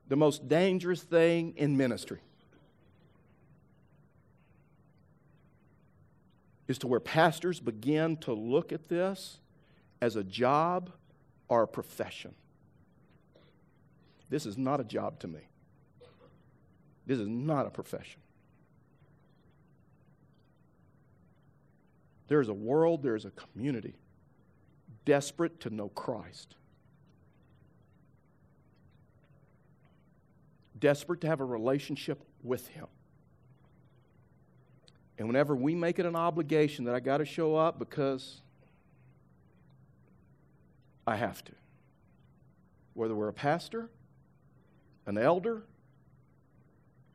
The 0.10 0.18
most 0.18 0.50
dangerous 0.50 1.02
thing 1.02 1.54
in 1.56 1.78
ministry 1.78 2.20
is 6.70 6.78
to 6.78 6.88
where 6.88 7.00
pastors 7.00 7.60
begin 7.60 8.16
to 8.16 8.32
look 8.32 8.72
at 8.72 8.88
this 8.88 9.40
as 10.02 10.16
a 10.16 10.24
job 10.24 10.92
or 11.50 11.64
a 11.64 11.68
profession. 11.68 12.34
This 14.30 14.46
is 14.46 14.56
not 14.56 14.80
a 14.80 14.84
job 14.84 15.20
to 15.22 15.28
me. 15.28 15.42
This 17.08 17.18
is 17.18 17.28
not 17.28 17.66
a 17.66 17.72
profession. 17.72 18.22
There 22.28 22.40
is 22.40 22.50
a 22.50 22.54
world, 22.54 23.02
there 23.02 23.16
is 23.16 23.26
a 23.26 23.32
community 23.32 23.96
desperate 25.06 25.60
to 25.62 25.72
know 25.72 25.90
Christ. 25.90 26.54
Desperate 30.78 31.22
to 31.22 31.28
have 31.28 31.40
a 31.40 31.46
relationship 31.46 32.24
with 32.44 32.68
Him. 32.68 32.86
And 35.20 35.28
whenever 35.28 35.54
we 35.54 35.76
make 35.76 36.00
it 36.00 36.06
an 36.06 36.16
obligation 36.16 36.86
that 36.86 36.96
I 36.96 37.02
got 37.02 37.18
to 37.18 37.26
show 37.26 37.58
up 37.58 37.78
because 37.78 38.40
I 41.06 41.18
have 41.18 41.44
to, 41.44 41.52
whether 42.94 43.14
we're 43.14 43.28
a 43.28 43.34
pastor, 43.34 43.90
an 45.06 45.18
elder, 45.18 45.64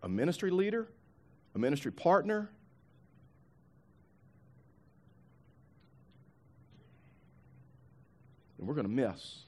a 0.02 0.08
ministry 0.08 0.50
leader, 0.50 0.86
a 1.54 1.58
ministry 1.58 1.90
partner, 1.90 2.50
we're 8.58 8.74
going 8.74 8.86
to 8.86 8.92
miss 8.92 9.44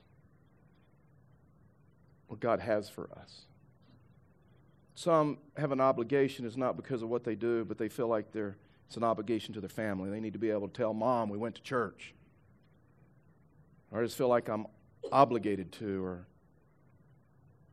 what 2.28 2.40
God 2.40 2.60
has 2.60 2.88
for 2.88 3.10
us. 3.18 3.42
Some 4.96 5.36
have 5.58 5.72
an 5.72 5.80
obligation, 5.80 6.46
it's 6.46 6.56
not 6.56 6.74
because 6.74 7.02
of 7.02 7.10
what 7.10 7.22
they 7.22 7.34
do, 7.34 7.66
but 7.66 7.76
they 7.76 7.90
feel 7.90 8.08
like 8.08 8.32
they're, 8.32 8.56
it's 8.86 8.96
an 8.96 9.04
obligation 9.04 9.52
to 9.52 9.60
their 9.60 9.68
family. 9.68 10.08
They 10.08 10.20
need 10.20 10.32
to 10.32 10.38
be 10.38 10.50
able 10.50 10.68
to 10.68 10.74
tell 10.74 10.94
mom, 10.94 11.28
we 11.28 11.36
went 11.36 11.54
to 11.56 11.62
church. 11.62 12.14
Or 13.90 14.00
I 14.00 14.04
just 14.04 14.16
feel 14.16 14.28
like 14.28 14.48
I'm 14.48 14.66
obligated 15.12 15.70
to. 15.72 16.02
Or, 16.02 16.26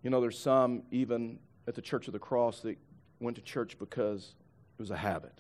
you 0.04 0.10
know, 0.10 0.20
there's 0.20 0.38
some 0.38 0.84
even 0.92 1.40
at 1.66 1.76
the 1.76 1.82
Church 1.82 2.08
of 2.08 2.14
the 2.14 2.20
Cross 2.20 2.60
that 2.62 2.78
went 3.22 3.38
to 3.38 3.42
church 3.42 3.80
because 3.80 4.36
it 4.78 4.82
was 4.82 4.92
a 4.92 4.98
habit. 4.98 5.40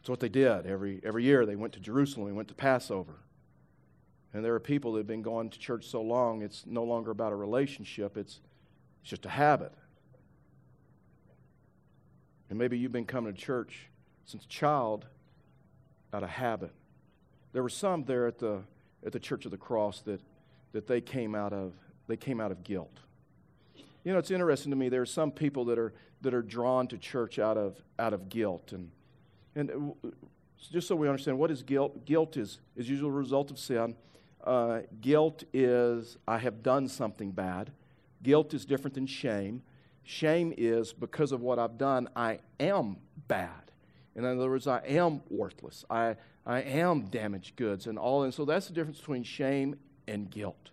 It's 0.00 0.08
what 0.08 0.20
they 0.20 0.30
did. 0.30 0.64
Every, 0.64 1.02
every 1.04 1.24
year 1.24 1.44
they 1.44 1.56
went 1.56 1.74
to 1.74 1.80
Jerusalem, 1.80 2.28
they 2.28 2.32
went 2.32 2.48
to 2.48 2.54
Passover. 2.54 3.18
And 4.32 4.42
there 4.42 4.54
are 4.54 4.60
people 4.60 4.94
that 4.94 5.00
have 5.00 5.06
been 5.06 5.22
going 5.22 5.50
to 5.50 5.58
church 5.58 5.86
so 5.86 6.00
long, 6.00 6.40
it's 6.40 6.64
no 6.64 6.82
longer 6.82 7.10
about 7.10 7.32
a 7.32 7.36
relationship, 7.36 8.16
it's, 8.16 8.40
it's 9.02 9.10
just 9.10 9.26
a 9.26 9.28
habit. 9.28 9.72
And 12.50 12.58
maybe 12.58 12.78
you've 12.78 12.92
been 12.92 13.06
coming 13.06 13.32
to 13.32 13.40
church 13.40 13.88
since 14.24 14.44
a 14.44 14.48
child 14.48 15.06
out 16.12 16.22
of 16.22 16.28
habit. 16.28 16.72
There 17.52 17.62
were 17.62 17.68
some 17.68 18.04
there 18.04 18.26
at 18.26 18.38
the, 18.38 18.62
at 19.04 19.12
the 19.12 19.20
Church 19.20 19.44
of 19.44 19.50
the 19.50 19.56
Cross 19.56 20.02
that, 20.02 20.20
that 20.72 20.86
they, 20.86 21.00
came 21.00 21.34
out 21.34 21.52
of, 21.52 21.72
they 22.06 22.16
came 22.16 22.40
out 22.40 22.50
of 22.50 22.64
guilt. 22.64 22.98
You 24.04 24.12
know, 24.12 24.18
it's 24.18 24.30
interesting 24.30 24.70
to 24.70 24.76
me. 24.76 24.88
There 24.88 25.02
are 25.02 25.06
some 25.06 25.30
people 25.30 25.64
that 25.66 25.78
are, 25.78 25.94
that 26.20 26.34
are 26.34 26.42
drawn 26.42 26.86
to 26.88 26.98
church 26.98 27.38
out 27.38 27.56
of, 27.56 27.78
out 27.98 28.12
of 28.12 28.28
guilt. 28.28 28.72
And, 28.72 28.90
and 29.54 29.94
just 30.70 30.88
so 30.88 30.96
we 30.96 31.08
understand, 31.08 31.38
what 31.38 31.50
is 31.50 31.62
guilt? 31.62 32.04
Guilt 32.04 32.36
is, 32.36 32.58
is 32.76 32.88
usually 32.88 33.08
a 33.08 33.12
result 33.12 33.50
of 33.50 33.58
sin. 33.58 33.94
Uh, 34.42 34.80
guilt 35.00 35.44
is, 35.52 36.18
I 36.28 36.38
have 36.38 36.62
done 36.62 36.88
something 36.88 37.30
bad. 37.30 37.70
Guilt 38.22 38.52
is 38.52 38.64
different 38.64 38.94
than 38.94 39.06
shame. 39.06 39.62
Shame 40.04 40.52
is 40.56 40.92
because 40.92 41.32
of 41.32 41.40
what 41.40 41.58
I've 41.58 41.78
done, 41.78 42.08
I 42.14 42.38
am 42.60 42.98
bad. 43.26 43.72
In 44.14 44.24
other 44.24 44.48
words, 44.48 44.66
I 44.66 44.78
am 44.86 45.22
worthless. 45.28 45.84
I, 45.90 46.16
I 46.46 46.60
am 46.60 47.06
damaged 47.06 47.56
goods 47.56 47.86
and 47.86 47.98
all. 47.98 48.22
And 48.22 48.32
so 48.32 48.44
that's 48.44 48.68
the 48.68 48.74
difference 48.74 48.98
between 48.98 49.24
shame 49.24 49.76
and 50.06 50.30
guilt. 50.30 50.70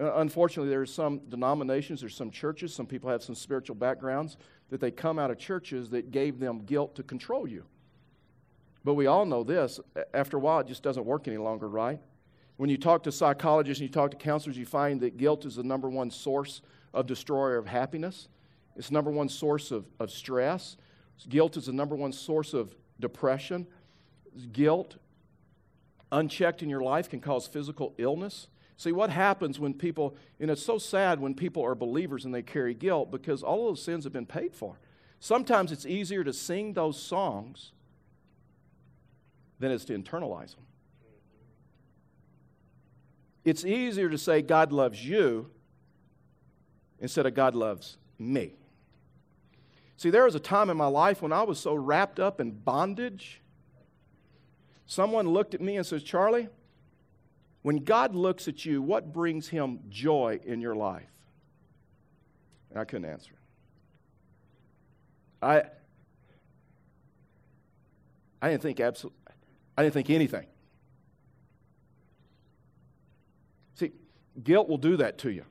Uh, 0.00 0.14
unfortunately, 0.16 0.70
there 0.70 0.80
are 0.80 0.86
some 0.86 1.20
denominations, 1.28 2.00
there's 2.00 2.16
some 2.16 2.30
churches, 2.30 2.74
some 2.74 2.86
people 2.86 3.08
have 3.08 3.22
some 3.22 3.34
spiritual 3.34 3.76
backgrounds 3.76 4.36
that 4.70 4.80
they 4.80 4.90
come 4.90 5.18
out 5.18 5.30
of 5.30 5.38
churches 5.38 5.90
that 5.90 6.10
gave 6.10 6.40
them 6.40 6.58
guilt 6.60 6.96
to 6.96 7.02
control 7.04 7.46
you. 7.46 7.64
But 8.82 8.94
we 8.94 9.06
all 9.06 9.24
know 9.24 9.44
this 9.44 9.78
after 10.12 10.36
a 10.36 10.40
while, 10.40 10.60
it 10.60 10.66
just 10.66 10.82
doesn't 10.82 11.06
work 11.06 11.28
any 11.28 11.36
longer, 11.36 11.68
right? 11.68 12.00
When 12.56 12.70
you 12.70 12.76
talk 12.76 13.04
to 13.04 13.12
psychologists 13.12 13.80
and 13.80 13.88
you 13.88 13.92
talk 13.92 14.10
to 14.10 14.16
counselors, 14.16 14.58
you 14.58 14.66
find 14.66 15.00
that 15.02 15.16
guilt 15.16 15.44
is 15.44 15.56
the 15.56 15.62
number 15.62 15.88
one 15.88 16.10
source 16.10 16.60
of 16.94 17.06
destroyer 17.06 17.58
of 17.58 17.66
happiness. 17.66 18.28
It's 18.76 18.90
number 18.90 19.10
one 19.10 19.28
source 19.28 19.70
of, 19.70 19.84
of 20.00 20.10
stress. 20.10 20.76
Guilt 21.28 21.56
is 21.56 21.66
the 21.66 21.72
number 21.72 21.94
one 21.94 22.12
source 22.12 22.54
of 22.54 22.74
depression. 23.00 23.66
Guilt, 24.52 24.96
unchecked 26.10 26.62
in 26.62 26.70
your 26.70 26.80
life, 26.80 27.08
can 27.08 27.20
cause 27.20 27.46
physical 27.46 27.94
illness. 27.98 28.48
See, 28.76 28.92
what 28.92 29.10
happens 29.10 29.60
when 29.60 29.74
people, 29.74 30.16
and 30.40 30.50
it's 30.50 30.62
so 30.62 30.78
sad 30.78 31.20
when 31.20 31.34
people 31.34 31.64
are 31.64 31.74
believers 31.74 32.24
and 32.24 32.34
they 32.34 32.42
carry 32.42 32.74
guilt 32.74 33.10
because 33.10 33.42
all 33.42 33.66
those 33.66 33.82
sins 33.82 34.04
have 34.04 34.12
been 34.12 34.26
paid 34.26 34.54
for. 34.54 34.78
Sometimes 35.20 35.70
it's 35.70 35.86
easier 35.86 36.24
to 36.24 36.32
sing 36.32 36.72
those 36.72 37.00
songs 37.00 37.72
than 39.60 39.70
it 39.70 39.76
is 39.76 39.84
to 39.86 39.96
internalize 39.96 40.54
them. 40.56 40.64
It's 43.44 43.64
easier 43.64 44.08
to 44.08 44.18
say 44.18 44.42
God 44.42 44.72
loves 44.72 45.06
you 45.06 45.50
instead 47.00 47.26
of 47.26 47.34
God 47.34 47.54
loves 47.54 47.96
me. 48.18 48.54
See, 49.96 50.10
there 50.10 50.24
was 50.24 50.34
a 50.34 50.40
time 50.40 50.70
in 50.70 50.76
my 50.76 50.86
life 50.86 51.22
when 51.22 51.32
I 51.32 51.42
was 51.42 51.58
so 51.58 51.74
wrapped 51.74 52.18
up 52.18 52.40
in 52.40 52.50
bondage. 52.50 53.40
Someone 54.86 55.28
looked 55.28 55.54
at 55.54 55.60
me 55.60 55.76
and 55.76 55.86
says, 55.86 56.02
Charlie, 56.02 56.48
when 57.62 57.78
God 57.78 58.14
looks 58.14 58.48
at 58.48 58.64
you, 58.66 58.82
what 58.82 59.12
brings 59.12 59.48
him 59.48 59.80
joy 59.88 60.40
in 60.44 60.60
your 60.60 60.74
life? 60.74 61.08
And 62.70 62.78
I 62.78 62.84
couldn't 62.84 63.08
answer. 63.08 63.32
I, 65.40 65.62
I 68.42 68.50
didn't 68.50 68.62
think 68.62 68.80
absolutely, 68.80 69.18
I 69.78 69.82
didn't 69.82 69.94
think 69.94 70.10
anything. 70.10 70.46
See, 73.74 73.92
guilt 74.42 74.68
will 74.68 74.78
do 74.78 74.96
that 74.98 75.18
to 75.18 75.30
you. 75.30 75.44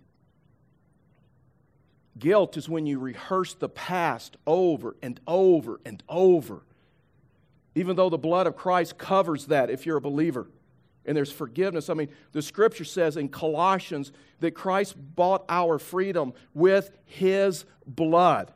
Guilt 2.18 2.58
is 2.58 2.70
when 2.70 2.86
you 2.86 3.00
rehearse 3.00 3.54
the 3.54 3.70
past 3.70 4.38
over 4.46 4.96
and 5.02 5.20
over 5.28 5.80
and 5.86 6.04
over. 6.08 6.64
Even 7.76 7.96
though 7.96 8.10
the 8.10 8.18
blood 8.18 8.46
of 8.46 8.56
Christ 8.56 8.98
covers 8.98 9.48
that 9.48 9.70
if 9.70 9.86
you're 9.86 9.98
a 9.98 10.02
believer 10.02 10.48
and 11.06 11.18
there's 11.18 11.32
forgiveness. 11.32 11.90
I 11.90 11.96
mean, 11.96 12.10
the 12.32 12.42
scripture 12.42 12.86
says 12.86 13.18
in 13.18 13.30
Colossians 13.30 14.12
that 14.40 14.52
Christ 14.52 14.96
bought 14.98 15.44
our 15.50 15.80
freedom 15.80 16.34
with 16.54 16.92
his 17.06 17.66
blood. 17.86 18.54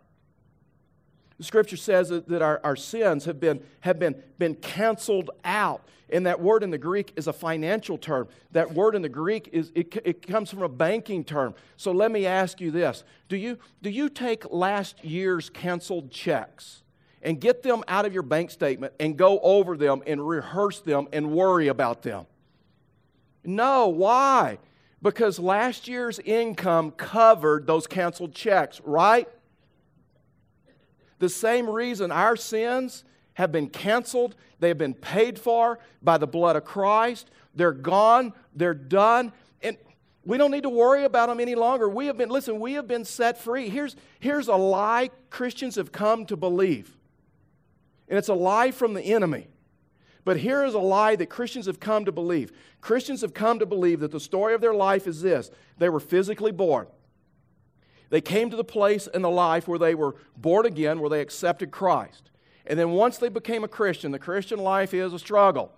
The 1.38 1.44
scripture 1.44 1.78
says 1.78 2.10
that, 2.10 2.28
that 2.30 2.42
our, 2.42 2.60
our 2.64 2.76
sins 2.76 3.26
have 3.26 3.40
been, 3.40 3.64
have 3.82 4.00
been, 4.00 4.16
been 4.40 4.56
canceled 4.56 5.30
out. 5.44 5.88
And 6.10 6.26
that 6.26 6.40
word 6.40 6.64
in 6.64 6.72
the 6.72 6.78
Greek 6.78 7.14
is 7.16 7.28
a 7.28 7.34
financial 7.34 7.98
term. 7.98 8.28
That 8.52 8.74
word 8.74 8.96
in 8.96 9.02
the 9.02 9.10
Greek 9.10 9.50
is 9.52 9.72
it, 9.76 9.96
it 10.06 10.26
comes 10.26 10.50
from 10.50 10.64
a 10.64 10.70
banking 10.70 11.24
term. 11.24 11.54
So 11.76 11.92
let 11.92 12.12
me 12.12 12.26
ask 12.26 12.62
you 12.62 12.72
this. 12.72 13.04
Do 13.28 13.36
you, 13.36 13.60
do 13.82 13.90
you 13.90 14.10
take 14.10 14.50
last 14.50 15.04
year's 15.04 15.50
canceled 15.50 16.10
checks 16.10 16.84
and 17.22 17.42
get 17.42 17.62
them 17.62 17.84
out 17.88 18.06
of 18.06 18.14
your 18.14 18.24
bank 18.24 18.52
statement 18.52 18.94
and 19.00 19.18
go 19.18 19.40
over 19.42 19.76
them 19.76 20.02
and 20.08 20.26
rehearse 20.26 20.80
them 20.80 21.08
and 21.12 21.32
worry 21.32 21.68
about 21.68 22.04
them? 22.04 22.26
No. 23.44 23.90
Why? 23.90 24.60
Because 25.02 25.40
last 25.40 25.88
year's 25.88 26.20
income 26.20 26.92
covered 26.92 27.68
those 27.68 27.86
canceled 27.86 28.34
checks, 28.34 28.82
right? 28.84 29.28
The 31.20 31.30
same 31.30 31.70
reason 31.70 32.12
our 32.12 32.36
sins 32.36 33.04
have 33.34 33.52
been 33.52 33.70
canceled, 33.70 34.36
they 34.60 34.68
have 34.68 34.78
been 34.78 34.94
paid 34.94 35.38
for 35.38 35.80
by 36.02 36.18
the 36.18 36.28
blood 36.28 36.56
of 36.56 36.66
Christ. 36.66 37.30
They're 37.56 37.72
gone, 37.72 38.34
they're 38.56 38.74
done, 38.74 39.32
and 39.62 39.78
we 40.26 40.38
don't 40.38 40.52
need 40.52 40.64
to 40.64 40.70
worry 40.70 41.04
about 41.04 41.30
them 41.30 41.40
any 41.40 41.56
longer. 41.56 41.88
We 41.90 42.08
have 42.08 42.18
been, 42.18 42.30
listen, 42.30 42.60
we 42.60 42.74
have 42.74 42.88
been 42.88 43.06
set 43.06 43.38
free. 43.38 43.70
Here's, 43.70 43.96
here's 44.20 44.48
a 44.48 44.56
lie 44.56 45.10
Christians 45.30 45.76
have 45.76 45.92
come 45.92 46.26
to 46.28 46.36
believe, 46.36 46.98
and 48.08 48.18
it's 48.18 48.28
a 48.28 48.34
lie 48.34 48.72
from 48.72 48.94
the 48.94 49.02
enemy. 49.02 49.48
But 50.24 50.38
here 50.38 50.66
is 50.66 50.74
a 50.74 50.80
lie 50.80 51.16
that 51.16 51.28
Christians 51.28 51.68
have 51.68 51.80
come 51.80 52.04
to 52.04 52.12
believe. 52.12 52.52
Christians 52.82 53.22
have 53.22 53.34
come 53.34 53.60
to 53.60 53.66
believe 53.66 54.02
that 54.02 54.12
the 54.12 54.20
story 54.20 54.54
of 54.54 54.60
their 54.60 54.74
life 54.74 55.08
is 55.08 55.22
this 55.22 55.52
they 55.78 55.90
were 55.90 56.02
physically 56.02 56.52
born. 56.52 56.88
They 58.10 58.22
came 58.22 58.50
to 58.50 58.56
the 58.56 58.64
place 58.64 59.08
in 59.08 59.22
the 59.22 59.30
life 59.30 59.68
where 59.68 59.80
they 59.80 59.96
were 59.96 60.16
born 60.36 60.66
again, 60.66 61.00
where 61.00 61.10
they 61.10 61.22
accepted 61.22 61.72
Christ. 61.72 62.30
And 62.66 62.78
then 62.78 62.92
once 62.92 63.18
they 63.18 63.30
became 63.30 63.64
a 63.64 63.68
Christian, 63.68 64.12
the 64.12 64.20
Christian 64.20 64.60
life 64.60 64.94
is 64.94 65.14
a 65.14 65.20
struggle. 65.20 65.74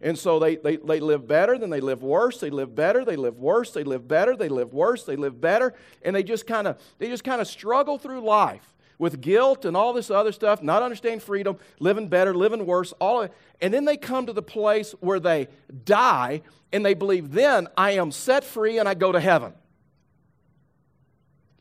And 0.00 0.18
so 0.18 0.38
they, 0.38 0.56
they, 0.56 0.76
they 0.76 0.98
live 0.98 1.28
better, 1.28 1.58
then 1.58 1.68
they 1.68 1.80
live 1.80 2.02
worse, 2.02 2.40
they 2.40 2.48
live 2.48 2.74
better, 2.74 3.04
they 3.04 3.16
live 3.16 3.38
worse, 3.38 3.72
they 3.72 3.84
live 3.84 4.08
better, 4.08 4.34
they 4.34 4.48
live 4.48 4.72
worse, 4.72 5.04
they 5.04 5.16
live 5.16 5.40
better, 5.40 5.74
and 6.02 6.16
they 6.16 6.22
just 6.22 6.46
kind 6.46 6.66
of 6.66 6.80
they 6.98 7.08
just 7.08 7.22
kind 7.22 7.40
of 7.40 7.46
struggle 7.46 7.98
through 7.98 8.20
life 8.20 8.74
with 9.00 9.20
guilt 9.20 9.64
and 9.64 9.76
all 9.76 9.92
this 9.92 10.10
other 10.10 10.32
stuff, 10.32 10.62
not 10.62 10.82
understanding 10.82 11.20
freedom, 11.20 11.58
living 11.80 12.08
better, 12.08 12.34
living 12.34 12.64
worse, 12.66 12.92
all 12.98 13.20
of 13.20 13.30
it. 13.30 13.36
And 13.60 13.72
then 13.72 13.84
they 13.84 13.96
come 13.96 14.26
to 14.26 14.32
the 14.32 14.42
place 14.42 14.92
where 15.00 15.20
they 15.20 15.48
die 15.84 16.42
and 16.70 16.84
they 16.84 16.94
believe, 16.94 17.32
then 17.32 17.66
I 17.76 17.92
am 17.92 18.12
set 18.12 18.44
free 18.44 18.78
and 18.78 18.88
I 18.88 18.94
go 18.94 19.10
to 19.10 19.20
heaven. 19.20 19.54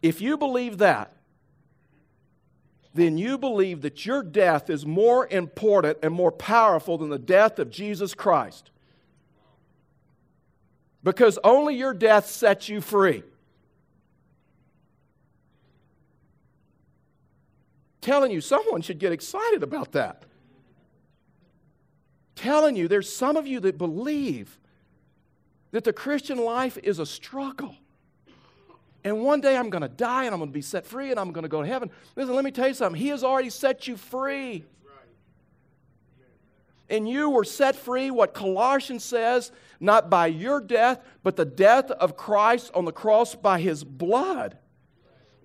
If 0.02 0.22
you 0.22 0.38
believe 0.38 0.78
that, 0.78 1.14
then 2.94 3.18
you 3.18 3.38
believe 3.38 3.82
that 3.82 4.06
your 4.06 4.24
death 4.24 4.70
is 4.70 4.86
more 4.86 5.28
important 5.28 6.00
and 6.02 6.14
more 6.14 6.32
powerful 6.32 6.98
than 6.98 7.10
the 7.10 7.20
death 7.20 7.60
of 7.60 7.70
Jesus 7.70 8.14
Christ. 8.14 8.72
Because 11.04 11.38
only 11.44 11.76
your 11.76 11.94
death 11.94 12.26
sets 12.28 12.68
you 12.68 12.82
free. 12.82 13.24
Telling 18.02 18.32
you, 18.32 18.42
someone 18.42 18.82
should 18.82 19.00
get 19.00 19.12
excited 19.12 19.62
about 19.62 19.92
that. 19.92 20.24
Telling 22.36 22.76
you, 22.76 22.88
there's 22.88 23.14
some 23.14 23.38
of 23.38 23.46
you 23.46 23.60
that 23.62 23.78
believe 23.78 24.58
that 25.72 25.84
the 25.84 25.94
Christian 25.94 26.38
life 26.38 26.78
is 26.82 26.98
a 27.00 27.06
struggle. 27.06 27.76
And 29.04 29.24
one 29.24 29.40
day 29.42 29.56
I'm 29.56 29.70
going 29.70 29.82
to 29.82 29.88
die 29.88 30.26
and 30.26 30.34
I'm 30.34 30.40
going 30.40 30.50
to 30.50 30.54
be 30.54 30.62
set 30.62 30.86
free 30.86 31.12
and 31.12 31.20
I'm 31.20 31.32
going 31.32 31.44
to 31.44 31.50
go 31.50 31.62
to 31.62 31.68
heaven. 31.68 31.90
Listen, 32.16 32.36
let 32.36 32.44
me 32.44 32.52
tell 32.52 32.68
you 32.68 32.74
something. 32.74 33.00
He 33.00 33.10
has 33.10 33.24
already 33.24 33.50
set 33.50 33.88
you 33.88 33.96
free. 33.96 34.66
And 36.90 37.08
you 37.08 37.30
were 37.30 37.44
set 37.44 37.76
free, 37.76 38.10
what 38.10 38.34
Colossians 38.34 39.04
says, 39.04 39.52
not 39.80 40.10
by 40.10 40.28
your 40.28 40.60
death, 40.60 41.00
but 41.22 41.36
the 41.36 41.46
death 41.46 41.92
of 41.92 42.18
Christ 42.18 42.72
on 42.74 42.86
the 42.86 42.92
cross 42.92 43.36
by 43.36 43.60
his 43.60 43.84
blood. 43.84 44.58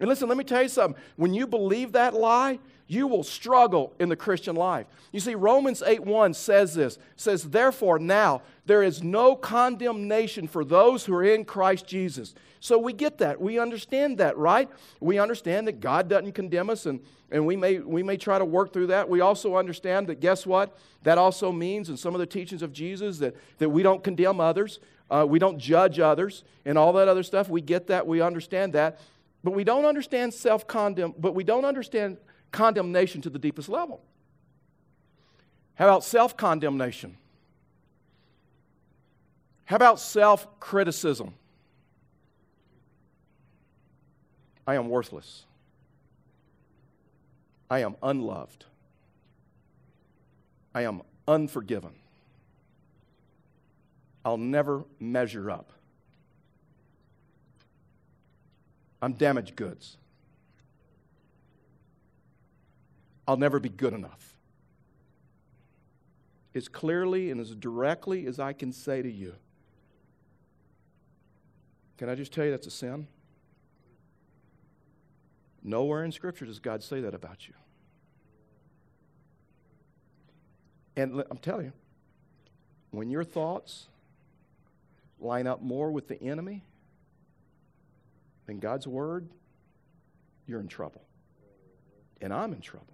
And 0.00 0.08
listen, 0.08 0.28
let 0.28 0.38
me 0.38 0.44
tell 0.44 0.62
you 0.62 0.68
something. 0.68 1.00
When 1.16 1.34
you 1.34 1.46
believe 1.46 1.92
that 1.92 2.14
lie, 2.14 2.58
you 2.86 3.06
will 3.06 3.22
struggle 3.22 3.94
in 3.98 4.08
the 4.08 4.16
Christian 4.16 4.56
life. 4.56 4.86
You 5.10 5.20
see, 5.20 5.34
Romans 5.34 5.82
8 5.84 6.00
1 6.00 6.34
says 6.34 6.74
this 6.74 6.98
says, 7.16 7.44
Therefore, 7.44 7.98
now 7.98 8.42
there 8.66 8.82
is 8.82 9.02
no 9.02 9.36
condemnation 9.36 10.46
for 10.46 10.64
those 10.64 11.04
who 11.04 11.14
are 11.14 11.24
in 11.24 11.44
Christ 11.44 11.86
Jesus. 11.86 12.34
So 12.60 12.78
we 12.78 12.92
get 12.92 13.18
that. 13.18 13.40
We 13.40 13.58
understand 13.58 14.18
that, 14.18 14.36
right? 14.36 14.70
We 15.00 15.18
understand 15.18 15.66
that 15.68 15.80
God 15.80 16.08
doesn't 16.08 16.32
condemn 16.32 16.70
us, 16.70 16.86
and, 16.86 17.00
and 17.30 17.46
we, 17.46 17.56
may, 17.56 17.78
we 17.78 18.02
may 18.02 18.16
try 18.16 18.38
to 18.38 18.44
work 18.44 18.72
through 18.72 18.86
that. 18.88 19.08
We 19.08 19.20
also 19.20 19.56
understand 19.56 20.06
that, 20.06 20.20
guess 20.20 20.46
what? 20.46 20.76
That 21.02 21.18
also 21.18 21.52
means, 21.52 21.90
in 21.90 21.96
some 21.96 22.14
of 22.14 22.20
the 22.20 22.26
teachings 22.26 22.62
of 22.62 22.72
Jesus, 22.72 23.18
that, 23.18 23.36
that 23.58 23.68
we 23.68 23.82
don't 23.82 24.02
condemn 24.02 24.40
others, 24.40 24.78
uh, 25.10 25.26
we 25.28 25.38
don't 25.38 25.58
judge 25.58 26.00
others, 26.00 26.44
and 26.64 26.78
all 26.78 26.94
that 26.94 27.06
other 27.06 27.22
stuff. 27.22 27.50
We 27.50 27.60
get 27.60 27.86
that. 27.88 28.06
We 28.06 28.22
understand 28.22 28.72
that. 28.72 28.98
But 29.42 29.50
we 29.50 29.62
don't 29.62 29.84
understand 29.84 30.32
self 30.32 30.66
condemn, 30.66 31.14
but 31.18 31.34
we 31.34 31.44
don't 31.44 31.66
understand 31.66 32.16
condemnation 32.54 33.20
to 33.20 33.28
the 33.28 33.38
deepest 33.38 33.68
level. 33.68 34.00
How 35.74 35.86
about 35.86 36.04
self 36.04 36.36
condemnation? 36.36 37.16
How 39.66 39.76
about 39.76 40.00
self 40.00 40.60
criticism? 40.60 41.34
I 44.66 44.76
am 44.76 44.88
worthless. 44.88 45.44
I 47.68 47.80
am 47.80 47.96
unloved. 48.02 48.64
I 50.74 50.82
am 50.82 51.02
unforgiven. 51.26 51.92
I'll 54.24 54.38
never 54.38 54.84
measure 55.00 55.50
up. 55.50 55.70
I'm 59.02 59.12
damaged 59.12 59.54
goods. 59.56 59.98
I'll 63.26 63.36
never 63.36 63.58
be 63.58 63.68
good 63.68 63.92
enough. 63.92 64.36
As 66.54 66.68
clearly 66.68 67.30
and 67.30 67.40
as 67.40 67.54
directly 67.54 68.26
as 68.26 68.38
I 68.38 68.52
can 68.52 68.72
say 68.72 69.02
to 69.02 69.10
you, 69.10 69.34
can 71.96 72.08
I 72.08 72.14
just 72.14 72.32
tell 72.32 72.44
you 72.44 72.50
that's 72.50 72.66
a 72.66 72.70
sin? 72.70 73.06
Nowhere 75.62 76.04
in 76.04 76.12
Scripture 76.12 76.44
does 76.44 76.58
God 76.58 76.82
say 76.82 77.00
that 77.00 77.14
about 77.14 77.48
you. 77.48 77.54
And 80.96 81.24
I'm 81.30 81.38
telling 81.38 81.66
you, 81.66 81.72
when 82.90 83.10
your 83.10 83.24
thoughts 83.24 83.88
line 85.18 85.46
up 85.46 85.62
more 85.62 85.90
with 85.90 86.06
the 86.06 86.22
enemy 86.22 86.62
than 88.46 88.58
God's 88.60 88.86
word, 88.86 89.26
you're 90.46 90.60
in 90.60 90.68
trouble. 90.68 91.02
And 92.20 92.32
I'm 92.32 92.52
in 92.52 92.60
trouble. 92.60 92.93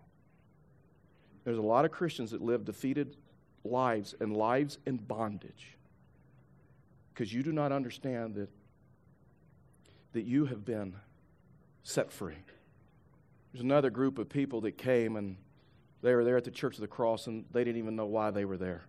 There's 1.51 1.59
a 1.59 1.63
lot 1.63 1.85
of 1.85 1.91
Christians 1.91 2.31
that 2.31 2.41
live 2.41 2.65
defeated 2.65 3.17
lives 3.65 4.15
and 4.21 4.37
lives 4.37 4.79
in 4.87 4.99
bondage 4.99 5.77
because 7.13 7.35
you 7.35 7.43
do 7.43 7.51
not 7.51 7.73
understand 7.73 8.37
that, 8.37 8.49
that 10.13 10.23
you 10.23 10.47
have 10.47 10.65
been 10.65 10.95
set 11.83 12.13
free. 12.13 12.37
There's 13.53 13.65
another 13.65 13.91
group 13.91 14.19
of 14.19 14.29
people 14.29 14.61
that 14.61 14.79
came 14.79 15.17
and 15.17 15.37
they 16.03 16.15
were 16.15 16.23
there 16.23 16.37
at 16.37 16.45
the 16.45 16.53
Church 16.53 16.77
of 16.77 16.83
the 16.83 16.87
Cross 16.87 17.27
and 17.27 17.45
they 17.51 17.65
didn't 17.65 17.79
even 17.79 17.97
know 17.97 18.07
why 18.07 18.31
they 18.31 18.45
were 18.45 18.57
there. 18.57 18.83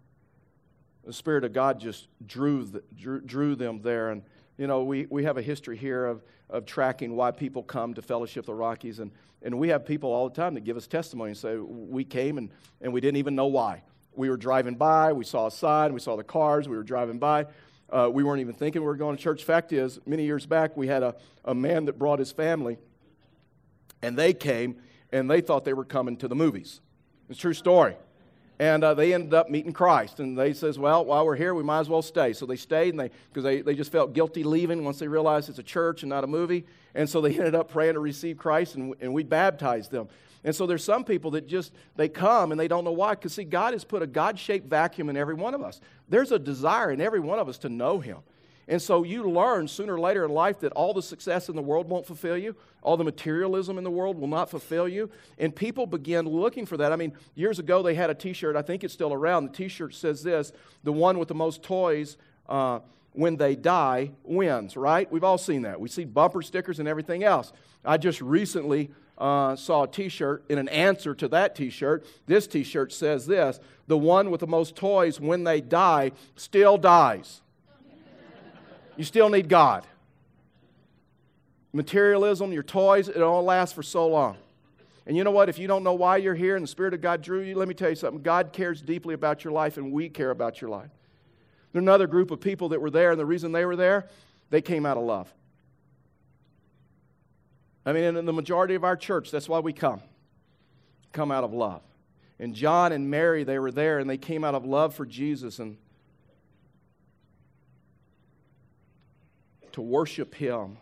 The 1.03 1.13
Spirit 1.13 1.43
of 1.43 1.53
God 1.53 1.79
just 1.79 2.09
drew, 2.27 2.65
the, 2.65 2.83
drew, 2.95 3.21
drew 3.21 3.55
them 3.55 3.81
there. 3.81 4.11
And, 4.11 4.21
you 4.57 4.67
know, 4.67 4.83
we, 4.83 5.07
we 5.09 5.23
have 5.23 5.37
a 5.37 5.41
history 5.41 5.77
here 5.77 6.05
of, 6.05 6.23
of 6.49 6.65
tracking 6.65 7.15
why 7.15 7.31
people 7.31 7.63
come 7.63 7.93
to 7.93 8.01
Fellowship 8.01 8.41
of 8.41 8.45
the 8.47 8.53
Rockies. 8.53 8.99
And, 8.99 9.11
and 9.41 9.57
we 9.57 9.69
have 9.69 9.85
people 9.85 10.11
all 10.11 10.29
the 10.29 10.35
time 10.35 10.53
that 10.53 10.63
give 10.63 10.77
us 10.77 10.87
testimony 10.87 11.31
and 11.31 11.37
say, 11.37 11.57
we 11.57 12.03
came 12.03 12.37
and, 12.37 12.49
and 12.81 12.93
we 12.93 13.01
didn't 13.01 13.17
even 13.17 13.35
know 13.35 13.47
why. 13.47 13.83
We 14.13 14.29
were 14.29 14.37
driving 14.37 14.75
by, 14.75 15.13
we 15.13 15.23
saw 15.23 15.47
a 15.47 15.51
sign, 15.51 15.93
we 15.93 15.99
saw 15.99 16.15
the 16.17 16.23
cars, 16.23 16.67
we 16.67 16.75
were 16.75 16.83
driving 16.83 17.17
by. 17.17 17.47
Uh, 17.89 18.09
we 18.11 18.23
weren't 18.23 18.39
even 18.39 18.53
thinking 18.53 18.81
we 18.81 18.87
were 18.87 18.95
going 18.95 19.17
to 19.17 19.21
church. 19.21 19.43
Fact 19.43 19.73
is, 19.73 19.99
many 20.05 20.23
years 20.23 20.45
back, 20.45 20.77
we 20.77 20.87
had 20.87 21.03
a, 21.03 21.15
a 21.43 21.53
man 21.53 21.85
that 21.85 21.99
brought 21.99 22.19
his 22.19 22.31
family, 22.31 22.77
and 24.01 24.17
they 24.17 24.33
came, 24.33 24.77
and 25.11 25.29
they 25.29 25.41
thought 25.41 25.65
they 25.65 25.73
were 25.73 25.85
coming 25.85 26.15
to 26.17 26.27
the 26.27 26.35
movies. 26.35 26.79
It's 27.29 27.39
a 27.39 27.41
true 27.41 27.53
story. 27.53 27.95
And 28.61 28.83
uh, 28.83 28.93
they 28.93 29.11
ended 29.11 29.33
up 29.33 29.49
meeting 29.49 29.73
Christ. 29.73 30.19
And 30.19 30.37
they 30.37 30.53
says, 30.53 30.77
well, 30.77 31.03
while 31.03 31.25
we're 31.25 31.35
here, 31.35 31.55
we 31.55 31.63
might 31.63 31.79
as 31.79 31.89
well 31.89 32.03
stay. 32.03 32.31
So 32.31 32.45
they 32.45 32.55
stayed, 32.55 32.89
and 32.89 32.99
they 32.99 33.09
because 33.29 33.43
they, 33.43 33.61
they 33.61 33.73
just 33.73 33.91
felt 33.91 34.13
guilty 34.13 34.43
leaving 34.43 34.85
once 34.85 34.99
they 34.99 35.07
realized 35.07 35.49
it's 35.49 35.57
a 35.57 35.63
church 35.63 36.03
and 36.03 36.11
not 36.11 36.23
a 36.23 36.27
movie. 36.27 36.67
And 36.93 37.09
so 37.09 37.21
they 37.21 37.31
ended 37.39 37.55
up 37.55 37.71
praying 37.71 37.95
to 37.95 37.99
receive 37.99 38.37
Christ, 38.37 38.75
and, 38.75 38.93
and 39.01 39.15
we 39.15 39.23
baptized 39.23 39.89
them. 39.89 40.09
And 40.43 40.55
so 40.55 40.67
there's 40.67 40.83
some 40.83 41.03
people 41.03 41.31
that 41.31 41.47
just 41.47 41.73
they 41.95 42.07
come 42.07 42.51
and 42.51 42.59
they 42.59 42.67
don't 42.67 42.83
know 42.83 42.91
why. 42.91 43.15
Because 43.15 43.33
see, 43.33 43.45
God 43.45 43.73
has 43.73 43.83
put 43.83 44.03
a 44.03 44.07
God-shaped 44.07 44.67
vacuum 44.67 45.09
in 45.09 45.17
every 45.17 45.33
one 45.33 45.55
of 45.55 45.63
us. 45.63 45.81
There's 46.07 46.31
a 46.31 46.37
desire 46.37 46.91
in 46.91 47.01
every 47.01 47.19
one 47.19 47.39
of 47.39 47.49
us 47.49 47.57
to 47.59 47.69
know 47.69 47.99
Him. 47.99 48.19
And 48.67 48.81
so 48.81 49.03
you 49.03 49.29
learn 49.29 49.67
sooner 49.67 49.95
or 49.95 49.99
later 49.99 50.23
in 50.23 50.31
life 50.31 50.59
that 50.59 50.71
all 50.73 50.93
the 50.93 51.01
success 51.01 51.49
in 51.49 51.55
the 51.55 51.61
world 51.61 51.89
won't 51.89 52.05
fulfill 52.05 52.37
you, 52.37 52.55
all 52.81 52.97
the 52.97 53.03
materialism 53.03 53.77
in 53.77 53.83
the 53.83 53.91
world 53.91 54.19
will 54.19 54.27
not 54.27 54.49
fulfill 54.49 54.87
you. 54.87 55.09
And 55.37 55.55
people 55.55 55.85
begin 55.85 56.27
looking 56.27 56.65
for 56.65 56.77
that. 56.77 56.91
I 56.91 56.95
mean, 56.95 57.13
years 57.35 57.59
ago 57.59 57.81
they 57.81 57.95
had 57.95 58.09
a 58.09 58.15
t 58.15 58.33
shirt, 58.33 58.55
I 58.55 58.61
think 58.61 58.83
it's 58.83 58.93
still 58.93 59.13
around. 59.13 59.45
The 59.45 59.57
t 59.57 59.67
shirt 59.67 59.93
says 59.93 60.23
this 60.23 60.51
the 60.83 60.93
one 60.93 61.19
with 61.19 61.27
the 61.27 61.35
most 61.35 61.63
toys. 61.63 62.17
Uh, 62.47 62.79
when 63.13 63.35
they 63.35 63.57
die 63.57 64.11
wins, 64.23 64.77
right? 64.77 65.11
We've 65.11 65.23
all 65.25 65.37
seen 65.37 65.63
that. 65.63 65.81
We 65.81 65.89
see 65.89 66.05
bumper 66.05 66.41
stickers 66.41 66.79
and 66.79 66.87
everything 66.87 67.25
else. 67.25 67.51
I 67.83 67.97
just 67.97 68.21
recently 68.21 68.89
uh, 69.17 69.55
saw 69.55 69.83
a 69.83 69.87
t 69.87 70.07
shirt 70.09 70.43
in 70.49 70.57
an 70.57 70.69
answer 70.69 71.13
to 71.15 71.27
that 71.29 71.55
t 71.55 71.69
shirt. 71.69 72.05
This 72.25 72.47
t 72.47 72.63
shirt 72.63 72.93
says 72.93 73.25
this 73.25 73.59
The 73.87 73.97
one 73.97 74.31
with 74.31 74.39
the 74.39 74.47
most 74.47 74.75
toys 74.75 75.19
when 75.19 75.43
they 75.43 75.61
die 75.61 76.13
still 76.35 76.77
dies 76.77 77.41
you 78.97 79.03
still 79.03 79.29
need 79.29 79.49
God. 79.49 79.85
Materialism, 81.73 82.51
your 82.51 82.63
toys, 82.63 83.07
it 83.07 83.21
all 83.21 83.43
lasts 83.43 83.73
for 83.73 83.83
so 83.83 84.07
long. 84.07 84.37
And 85.05 85.17
you 85.17 85.23
know 85.23 85.31
what? 85.31 85.49
If 85.49 85.57
you 85.57 85.67
don't 85.67 85.83
know 85.83 85.93
why 85.93 86.17
you're 86.17 86.35
here 86.35 86.55
and 86.55 86.63
the 86.63 86.67
Spirit 86.67 86.93
of 86.93 87.01
God 87.01 87.21
drew 87.21 87.41
you, 87.41 87.55
let 87.55 87.67
me 87.67 87.73
tell 87.73 87.89
you 87.89 87.95
something. 87.95 88.21
God 88.21 88.53
cares 88.53 88.81
deeply 88.81 89.13
about 89.13 89.43
your 89.43 89.53
life, 89.53 89.77
and 89.77 89.91
we 89.91 90.09
care 90.09 90.31
about 90.31 90.61
your 90.61 90.69
life. 90.69 90.89
There's 91.71 91.81
another 91.81 92.07
group 92.07 92.31
of 92.31 92.41
people 92.41 92.69
that 92.69 92.81
were 92.81 92.91
there, 92.91 93.11
and 93.11 93.19
the 93.19 93.25
reason 93.25 93.51
they 93.51 93.65
were 93.65 93.75
there, 93.75 94.07
they 94.49 94.61
came 94.61 94.85
out 94.85 94.97
of 94.97 95.03
love. 95.03 95.33
I 97.85 97.93
mean, 97.93 98.15
in 98.15 98.25
the 98.25 98.33
majority 98.33 98.75
of 98.75 98.83
our 98.83 98.95
church, 98.95 99.31
that's 99.31 99.49
why 99.49 99.59
we 99.59 99.73
come. 99.73 100.01
Come 101.13 101.31
out 101.31 101.43
of 101.43 101.53
love. 101.53 101.81
And 102.39 102.53
John 102.53 102.91
and 102.91 103.09
Mary, 103.09 103.43
they 103.43 103.57
were 103.57 103.71
there, 103.71 103.99
and 103.99 104.09
they 104.09 104.17
came 104.17 104.43
out 104.43 104.53
of 104.53 104.65
love 104.65 104.93
for 104.93 105.05
Jesus. 105.05 105.59
And 105.59 105.77
to 109.73 109.81
worship 109.81 110.35
Him 110.35 110.77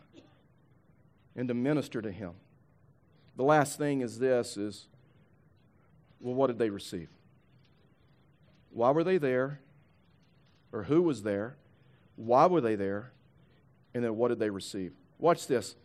and 1.36 1.48
to 1.48 1.54
minister 1.54 2.02
to 2.02 2.12
Him. 2.12 2.32
The 3.36 3.44
last 3.44 3.78
thing 3.78 4.02
is 4.02 4.20
this 4.20 4.58
is 4.58 4.88
well, 6.20 6.34
what 6.34 6.48
did 6.48 6.60
they 6.60 6.70
receive? 6.70 7.10
Why 8.72 8.92
were 8.92 9.04
they 9.04 9.18
there? 9.18 9.62
Or 10.72 10.84
who 10.84 11.02
was 11.02 11.24
there? 11.24 11.56
Why 12.16 12.46
were 12.46 12.62
they 12.62 12.76
there? 12.76 13.12
And 13.94 14.04
then 14.04 14.18
what 14.18 14.28
did 14.28 14.40
they 14.40 14.50
receive? 14.50 14.94
Watch 15.18 15.48
this. 15.48 15.76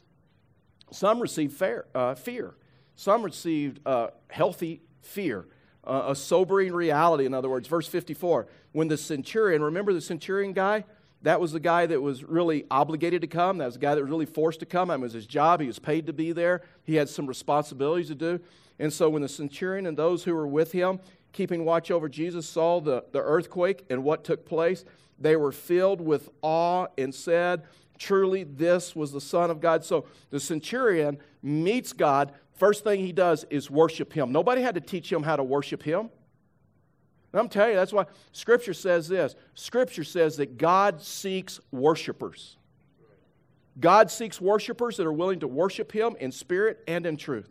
Some 0.90 1.20
received 1.20 1.54
fair, 1.54 1.86
uh, 1.94 2.14
fear. 2.14 2.54
Some 2.96 3.22
received 3.22 3.80
uh, 3.86 4.08
healthy 4.28 4.82
fear, 5.00 5.46
uh, 5.84 6.06
a 6.08 6.14
sobering 6.14 6.72
reality, 6.72 7.24
in 7.24 7.34
other 7.34 7.48
words. 7.48 7.68
Verse 7.68 7.88
54 7.88 8.46
when 8.72 8.88
the 8.88 8.96
centurion, 8.96 9.62
remember 9.62 9.92
the 9.92 10.00
centurion 10.00 10.52
guy? 10.52 10.84
That 11.24 11.40
was 11.40 11.52
the 11.52 11.60
guy 11.60 11.86
that 11.86 12.00
was 12.02 12.22
really 12.22 12.66
obligated 12.70 13.22
to 13.22 13.26
come. 13.26 13.56
That 13.56 13.64
was 13.64 13.74
the 13.74 13.80
guy 13.80 13.94
that 13.94 14.00
was 14.02 14.10
really 14.10 14.26
forced 14.26 14.60
to 14.60 14.66
come. 14.66 14.88
That 14.88 15.00
was 15.00 15.14
his 15.14 15.26
job. 15.26 15.60
He 15.60 15.66
was 15.66 15.78
paid 15.78 16.06
to 16.06 16.12
be 16.12 16.32
there. 16.32 16.60
He 16.84 16.96
had 16.96 17.08
some 17.08 17.26
responsibilities 17.26 18.08
to 18.08 18.14
do. 18.14 18.40
And 18.78 18.92
so 18.92 19.08
when 19.08 19.22
the 19.22 19.28
centurion 19.28 19.86
and 19.86 19.96
those 19.96 20.24
who 20.24 20.34
were 20.34 20.46
with 20.46 20.72
him, 20.72 21.00
keeping 21.32 21.64
watch 21.64 21.90
over 21.90 22.10
Jesus, 22.10 22.46
saw 22.46 22.78
the, 22.78 23.04
the 23.12 23.20
earthquake 23.20 23.86
and 23.88 24.04
what 24.04 24.22
took 24.22 24.44
place, 24.44 24.84
they 25.18 25.34
were 25.34 25.50
filled 25.50 26.02
with 26.02 26.28
awe 26.42 26.88
and 26.98 27.14
said, 27.14 27.62
Truly, 27.96 28.44
this 28.44 28.94
was 28.94 29.12
the 29.12 29.20
Son 29.20 29.50
of 29.50 29.60
God. 29.60 29.82
So 29.82 30.04
the 30.28 30.40
centurion 30.40 31.16
meets 31.42 31.94
God. 31.94 32.32
First 32.52 32.84
thing 32.84 33.00
he 33.00 33.12
does 33.12 33.46
is 33.48 33.70
worship 33.70 34.12
him. 34.12 34.30
Nobody 34.30 34.60
had 34.60 34.74
to 34.74 34.80
teach 34.80 35.10
him 35.10 35.22
how 35.22 35.36
to 35.36 35.44
worship 35.44 35.82
him. 35.82 36.10
And 37.34 37.40
I'm 37.40 37.48
telling 37.48 37.72
you, 37.72 37.76
that's 37.76 37.92
why 37.92 38.06
Scripture 38.30 38.72
says 38.72 39.08
this 39.08 39.34
Scripture 39.54 40.04
says 40.04 40.36
that 40.36 40.56
God 40.56 41.02
seeks 41.02 41.58
worshipers. 41.72 42.58
God 43.80 44.08
seeks 44.08 44.40
worshipers 44.40 44.98
that 44.98 45.06
are 45.06 45.12
willing 45.12 45.40
to 45.40 45.48
worship 45.48 45.90
him 45.90 46.14
in 46.20 46.30
spirit 46.30 46.84
and 46.86 47.04
in 47.04 47.16
truth. 47.16 47.50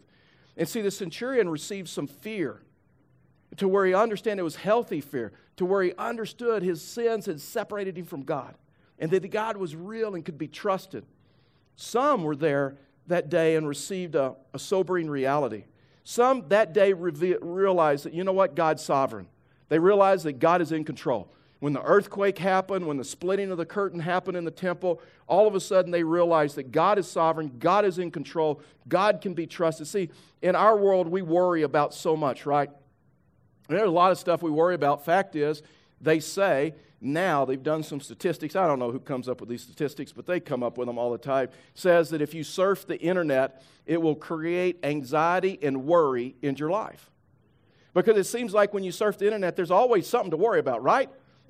And 0.56 0.70
see, 0.70 0.80
the 0.80 0.90
centurion 0.90 1.50
received 1.50 1.90
some 1.90 2.08
fear 2.08 2.62
to 3.58 3.68
where 3.68 3.86
he 3.86 3.94
understood 3.94 4.40
it 4.40 4.42
was 4.42 4.56
healthy 4.56 5.02
fear, 5.02 5.34
to 5.58 5.66
where 5.66 5.84
he 5.84 5.92
understood 5.98 6.64
his 6.64 6.82
sins 6.82 7.26
had 7.26 7.42
separated 7.42 7.98
him 7.98 8.06
from 8.06 8.24
God, 8.24 8.56
and 9.00 9.12
that 9.12 9.30
God 9.32 9.58
was 9.58 9.76
real 9.76 10.16
and 10.16 10.24
could 10.24 10.38
be 10.38 10.48
trusted. 10.48 11.06
Some 11.76 12.24
were 12.24 12.38
there 12.38 12.78
that 13.08 13.28
day 13.28 13.58
and 13.58 13.68
received 13.68 14.16
a, 14.16 14.36
a 14.54 14.60
sobering 14.60 15.10
reality. 15.10 15.66
Some 16.06 16.48
that 16.48 16.72
day 16.74 16.94
realized 16.94 18.06
that, 18.06 18.14
you 18.14 18.24
know 18.24 18.32
what, 18.32 18.56
God's 18.56 18.82
sovereign. 18.82 19.28
They 19.74 19.80
realized 19.80 20.26
that 20.26 20.34
God 20.34 20.62
is 20.62 20.72
in 20.72 20.84
control. 20.84 21.34
When 21.60 21.74
the 21.74 21.82
earthquake 21.82 22.38
happened, 22.38 22.86
when 22.86 22.98
the 22.98 23.04
splitting 23.04 23.50
of 23.50 23.58
the 23.58 23.66
curtain 23.66 24.00
happened 24.00 24.38
in 24.38 24.46
the 24.46 24.52
temple, 24.52 25.02
all 25.26 25.48
of 25.48 25.56
a 25.56 25.60
sudden 25.60 25.90
they 25.90 26.04
realized 26.04 26.58
that 26.58 26.72
God 26.72 27.00
is 27.00 27.08
sovereign, 27.10 27.56
God 27.58 27.84
is 27.84 27.98
in 27.98 28.12
control, 28.12 28.62
God 28.88 29.20
can 29.20 29.34
be 29.34 29.48
trusted. 29.48 29.88
See, 29.88 30.12
in 30.44 30.56
our 30.56 30.78
world, 30.78 31.08
we 31.08 31.24
worry 31.24 31.64
about 31.64 31.96
so 31.96 32.16
much, 32.16 32.46
right? 32.46 32.70
There's 33.68 33.82
a 33.82 33.92
lot 33.92 34.12
of 34.12 34.20
stuff 34.20 34.44
we 34.44 34.52
worry 34.52 34.76
about. 34.76 35.06
Fact 35.06 35.36
is, 35.36 35.64
they 36.00 36.20
say 36.20 36.76
now 37.02 37.44
they've 37.44 37.64
done 37.64 37.82
some 37.82 38.00
statistics. 38.00 38.56
I 38.56 38.68
don't 38.68 38.78
know 38.78 38.92
who 38.92 39.00
comes 39.00 39.28
up 39.28 39.40
with 39.40 39.50
these 39.50 39.64
statistics, 39.64 40.12
but 40.12 40.28
they 40.28 40.40
come 40.40 40.62
up 40.62 40.78
with 40.78 40.86
them 40.86 41.00
all 41.00 41.12
the 41.12 41.18
time. 41.18 41.50
Says 41.74 42.12
that 42.12 42.22
if 42.22 42.36
you 42.36 42.44
surf 42.44 42.86
the 42.86 43.02
internet, 43.02 43.64
it 43.88 44.00
will 44.00 44.14
create 44.14 44.78
anxiety 44.84 45.58
and 45.64 45.86
worry 45.88 46.36
in 46.44 46.58
your 46.58 46.70
life. 46.70 47.10
Because 47.94 48.18
it 48.18 48.26
seems 48.26 48.54
like 48.54 48.74
when 48.74 48.84
you 48.84 48.92
surf 48.92 49.18
the 49.18 49.26
internet, 49.26 49.56
there's 49.56 49.72
always 49.72 50.08
something 50.08 50.32
to 50.32 50.38
worry 50.38 50.60
about, 50.60 50.82
right? 50.84 51.10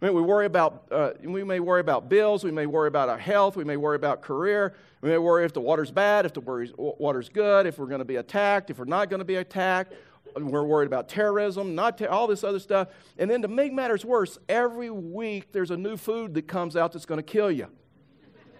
I 0.00 0.06
mean, 0.06 0.14
we 0.14 0.22
worry 0.22 0.46
about, 0.46 0.84
uh, 0.90 1.10
we 1.22 1.42
may 1.42 1.60
worry 1.60 1.80
about 1.80 2.08
bills, 2.08 2.44
we 2.44 2.52
may 2.52 2.66
worry 2.66 2.88
about 2.88 3.08
our 3.08 3.18
health, 3.18 3.56
we 3.56 3.64
may 3.64 3.76
worry 3.76 3.96
about 3.96 4.22
career, 4.22 4.74
we 5.00 5.10
may 5.10 5.18
worry 5.18 5.44
if 5.44 5.52
the 5.52 5.60
water's 5.60 5.90
bad, 5.90 6.24
if 6.24 6.34
the 6.34 6.40
water's 6.76 7.28
good, 7.28 7.66
if 7.66 7.78
we're 7.78 7.86
going 7.86 8.00
to 8.00 8.04
be 8.04 8.16
attacked, 8.16 8.70
if 8.70 8.78
we're 8.78 8.84
not 8.84 9.10
going 9.10 9.18
to 9.18 9.24
be 9.24 9.36
attacked. 9.36 9.94
We're 10.36 10.64
worried 10.64 10.86
about 10.86 11.08
terrorism, 11.08 11.74
not 11.74 12.00
all 12.02 12.26
this 12.26 12.44
other 12.44 12.58
stuff. 12.58 12.88
And 13.18 13.30
then 13.30 13.42
to 13.42 13.48
make 13.48 13.72
matters 13.72 14.04
worse, 14.04 14.38
every 14.48 14.90
week 14.90 15.52
there's 15.52 15.70
a 15.70 15.76
new 15.76 15.96
food 15.96 16.34
that 16.34 16.46
comes 16.46 16.76
out 16.76 16.92
that's 16.92 17.06
going 17.06 17.18
to 17.18 17.22
kill 17.24 17.50
you. 17.50 17.66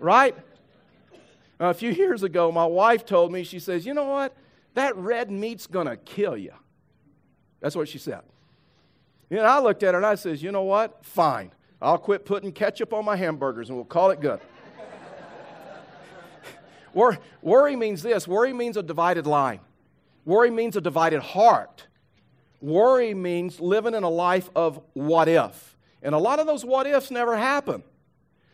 Right? 0.01 0.35
A 1.61 1.75
few 1.75 1.91
years 1.93 2.23
ago, 2.23 2.51
my 2.51 2.67
wife 2.67 3.05
told 3.05 3.33
me, 3.33 3.45
she 3.45 3.59
says, 3.59 3.85
You 3.85 3.95
know 3.95 4.07
what? 4.07 4.35
That 4.75 4.97
red 4.97 5.31
meat's 5.31 5.67
going 5.67 5.87
to 5.87 5.97
kill 5.97 6.37
you. 6.37 6.53
That's 7.61 7.77
what 7.77 7.89
she 7.89 7.99
said. 7.99 8.21
And 9.31 9.41
I 9.41 9.59
looked 9.61 9.83
at 9.83 9.95
her 9.95 9.99
and 9.99 10.07
I 10.07 10.15
says, 10.15 10.43
You 10.43 10.53
know 10.53 10.63
what? 10.63 11.05
Fine. 11.05 11.53
I'll 11.81 11.99
quit 11.99 12.25
putting 12.25 12.53
ketchup 12.53 12.93
on 12.93 13.05
my 13.05 13.17
hamburgers 13.17 13.69
and 13.69 13.77
we'll 13.77 13.85
call 13.85 14.11
it 14.11 14.21
good. 14.21 14.41
worry 17.43 17.77
means 17.77 18.03
this 18.03 18.27
worry 18.27 18.53
means 18.53 18.77
a 18.77 18.83
divided 18.83 19.27
line. 19.27 19.61
Worry 20.25 20.51
means 20.51 20.77
a 20.77 20.81
divided 20.81 21.21
heart. 21.21 21.87
Worry 22.61 23.15
means 23.15 23.61
living 23.61 23.95
in 23.95 24.03
a 24.03 24.09
life 24.09 24.51
of 24.57 24.81
what 24.95 25.29
if. 25.29 25.77
And 26.03 26.15
a 26.15 26.19
lot 26.19 26.39
of 26.41 26.47
those 26.47 26.65
what 26.65 26.87
ifs 26.87 27.11
never 27.11 27.37
happen. 27.37 27.83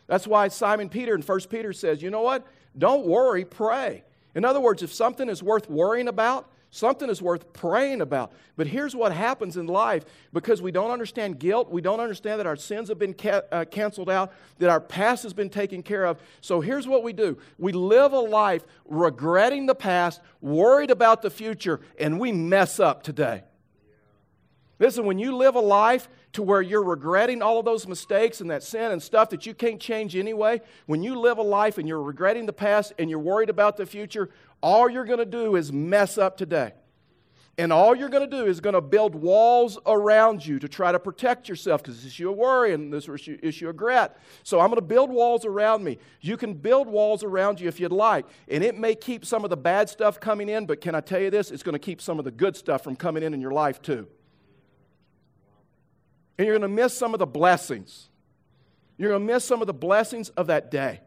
That's 0.07 0.27
why 0.27 0.49
Simon 0.49 0.89
Peter 0.89 1.15
in 1.15 1.23
1 1.23 1.41
Peter 1.49 1.73
says, 1.73 2.03
you 2.03 2.11
know 2.11 2.21
what? 2.21 2.47
Don't 2.77 3.07
worry, 3.07 3.45
pray. 3.45 4.05
In 4.35 4.45
other 4.45 4.61
words, 4.61 4.83
if 4.83 4.93
something 4.93 5.29
is 5.29 5.43
worth 5.43 5.71
worrying 5.71 6.09
about, 6.09 6.51
Something 6.75 7.09
is 7.09 7.23
worth 7.23 7.53
praying 7.53 8.01
about. 8.01 8.33
But 8.57 8.67
here's 8.67 8.97
what 8.97 9.13
happens 9.13 9.57
in 9.57 9.69
life 9.69 10.05
because 10.33 10.61
we 10.61 10.73
don't 10.73 10.91
understand 10.91 11.39
guilt, 11.39 11.71
we 11.71 11.81
don't 11.81 12.01
understand 12.01 12.41
that 12.41 12.49
our 12.49 12.57
sins 12.57 12.89
have 12.89 12.99
been 12.99 13.15
ca- 13.15 13.43
uh, 13.53 13.65
canceled 13.65 14.11
out, 14.11 14.33
that 14.59 14.69
our 14.69 14.81
past 14.81 15.23
has 15.23 15.33
been 15.33 15.51
taken 15.51 15.85
care 15.85 16.05
of. 16.05 16.21
So 16.41 16.61
here's 16.61 16.89
what 16.89 17.05
we 17.05 17.13
do 17.13 17.39
we 17.59 17.71
live 17.71 18.13
a 18.13 18.19
life 18.19 18.65
regretting 18.87 19.67
the 19.67 19.77
past, 19.77 20.21
worried 20.41 20.91
about 20.91 21.23
the 21.23 21.31
future, 21.31 21.81
and 21.97 22.19
we 22.19 22.33
mess 22.33 22.81
up 22.81 23.05
today. 23.05 23.45
Listen, 24.81 25.07
when 25.07 25.21
you 25.21 25.37
live 25.37 25.55
a 25.55 25.61
life 25.61 26.09
to 26.33 26.43
where 26.43 26.61
you're 26.61 26.83
regretting 26.83 27.41
all 27.41 27.61
of 27.61 27.65
those 27.65 27.87
mistakes 27.87 28.41
and 28.41 28.51
that 28.51 28.65
sin 28.65 28.91
and 28.91 29.01
stuff 29.01 29.31
that 29.31 29.47
you 29.47 29.55
can't 29.55 29.81
change 29.81 30.17
anyway, 30.17 30.61
when 30.87 31.05
you 31.05 31.17
live 31.19 31.39
a 31.39 31.43
life 31.43 31.79
and 31.79 31.87
you're 31.87 32.03
regretting 32.03 32.47
the 32.47 32.53
past 32.53 32.93
and 32.99 33.09
you're 33.09 33.21
worried 33.21 33.49
about 33.49 33.77
the 33.77 33.87
future, 33.87 34.31
all 34.65 34.89
you're 34.89 35.05
going 35.05 35.19
to 35.19 35.27
do 35.27 35.57
is 35.57 35.71
mess 35.71 36.17
up 36.17 36.39
today. 36.39 36.73
And 37.59 37.71
all 37.71 37.95
you're 37.95 38.09
going 38.09 38.29
to 38.29 38.37
do 38.37 38.47
is 38.47 38.61
going 38.61 38.73
to 38.73 38.81
build 38.81 39.15
walls 39.15 39.79
around 39.85 40.45
you 40.45 40.59
to 40.59 40.69
try 40.69 40.91
to 40.91 40.99
protect 40.99 41.51
yourself 41.51 41.83
because 41.83 42.03
this 42.03 42.13
issue 42.13 42.31
of 42.31 42.37
worry 42.37 42.73
and 42.73 42.91
this 42.91 43.07
issue, 43.07 43.39
issue 43.43 43.67
of 43.67 43.75
regret. 43.75 44.17
So 44.43 44.61
I'm 44.61 44.69
going 44.69 44.77
to 44.77 44.87
build 44.87 45.11
walls 45.11 45.45
around 45.45 45.85
me. 45.85 45.99
You 46.23 46.39
can 46.39 46.55
build 46.55 46.89
walls 46.89 47.23
around 47.23 47.61
you 47.61 47.69
if 47.69 47.79
you'd 47.79 47.93
like. 47.93 48.25
And 48.49 48.65
it 48.65 48.77
may 48.77 48.95
keep 48.95 49.27
some 49.27 49.45
of 49.45 49.51
the 49.51 49.57
bad 49.57 49.91
stuff 49.91 50.19
coming 50.19 50.49
in, 50.49 50.65
but 50.65 50.81
can 50.81 50.95
I 50.95 51.01
tell 51.01 51.21
you 51.21 51.31
this? 51.31 51.51
It's 51.51 51.63
going 51.63 51.75
to 51.75 51.79
keep 51.79 52.01
some 52.01 52.19
of 52.19 52.25
the 52.25 52.33
good 52.33 52.57
stuff 52.57 52.83
from 52.83 52.97
coming 52.97 53.23
in 53.23 53.35
in 53.35 53.43
your 53.43 53.53
life 53.53 53.83
too. 53.83 54.09
And 56.39 56.47
you're 56.47 56.59
going 56.59 56.69
to 56.69 56.75
miss 56.75 56.97
some 56.97 57.13
of 57.13 57.19
the 57.19 57.27
blessings. 57.27 58.09
You're 58.97 59.11
going 59.11 59.27
to 59.27 59.33
miss 59.33 59.45
some 59.45 59.61
of 59.61 59.67
the 59.67 59.75
blessings 59.75 60.31
of 60.31 60.47
that 60.47 60.71
day. 60.71 61.03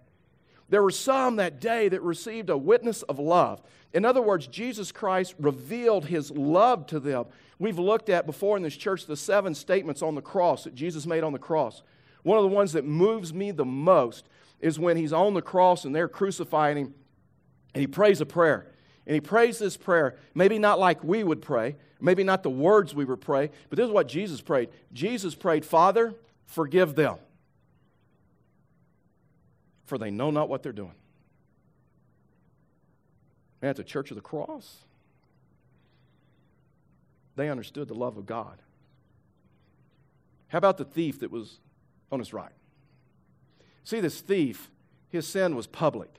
There 0.69 0.83
were 0.83 0.91
some 0.91 1.37
that 1.37 1.61
day 1.61 1.87
that 1.89 2.01
received 2.01 2.49
a 2.49 2.57
witness 2.57 3.01
of 3.03 3.19
love. 3.19 3.61
In 3.93 4.03
other 4.03 4.21
words, 4.21 4.47
Jesus 4.47 4.91
Christ 4.91 5.33
revealed 5.39 6.05
his 6.05 6.29
love 6.31 6.85
to 6.87 6.99
them. 6.99 7.25
We've 7.57 7.79
looked 7.79 8.09
at 8.09 8.25
before 8.25 8.57
in 8.57 8.63
this 8.63 8.75
church 8.75 9.05
the 9.05 9.15
seven 9.15 9.55
statements 9.55 10.01
on 10.01 10.15
the 10.15 10.21
cross 10.21 10.65
that 10.65 10.75
Jesus 10.75 11.05
made 11.07 11.23
on 11.23 11.31
the 11.31 11.39
cross. 11.39 11.83
One 12.23 12.37
of 12.37 12.43
the 12.43 12.55
ones 12.55 12.73
that 12.73 12.85
moves 12.85 13.33
me 13.33 13.51
the 13.51 13.65
most 13.65 14.27
is 14.59 14.77
when 14.77 14.97
he's 14.97 15.13
on 15.13 15.33
the 15.33 15.41
cross 15.41 15.85
and 15.85 15.95
they're 15.95 16.09
crucifying 16.09 16.77
him 16.77 16.93
and 17.73 17.81
he 17.81 17.87
prays 17.87 18.21
a 18.21 18.25
prayer. 18.25 18.67
And 19.05 19.13
he 19.13 19.21
prays 19.21 19.57
this 19.59 19.77
prayer, 19.77 20.17
maybe 20.35 20.59
not 20.59 20.79
like 20.79 21.01
we 21.01 21.23
would 21.23 21.41
pray, 21.41 21.77
maybe 22.01 22.25
not 22.25 22.43
the 22.43 22.49
words 22.49 22.93
we 22.93 23.05
would 23.05 23.21
pray, 23.21 23.51
but 23.69 23.77
this 23.77 23.85
is 23.85 23.91
what 23.91 24.09
Jesus 24.09 24.41
prayed. 24.41 24.69
Jesus 24.91 25.33
prayed, 25.33 25.63
Father, 25.63 26.13
forgive 26.45 26.95
them 26.95 27.17
for 29.87 29.97
they 29.97 30.11
know 30.11 30.29
not 30.29 30.49
what 30.49 30.61
they're 30.61 30.71
doing. 30.71 30.93
Man, 33.61 33.69
at 33.69 33.77
the 33.77 33.83
Church 33.83 34.11
of 34.11 34.15
the 34.15 34.21
Cross, 34.21 34.83
they 37.35 37.49
understood 37.49 37.87
the 37.87 37.95
love 37.95 38.17
of 38.17 38.25
God. 38.25 38.61
How 40.49 40.59
about 40.59 40.77
the 40.77 40.85
thief 40.85 41.21
that 41.21 41.31
was 41.31 41.59
on 42.11 42.19
his 42.19 42.33
right? 42.33 42.51
See, 43.83 43.99
this 44.01 44.21
thief, 44.21 44.69
his 45.09 45.25
sin 45.25 45.55
was 45.55 45.67
public. 45.67 46.09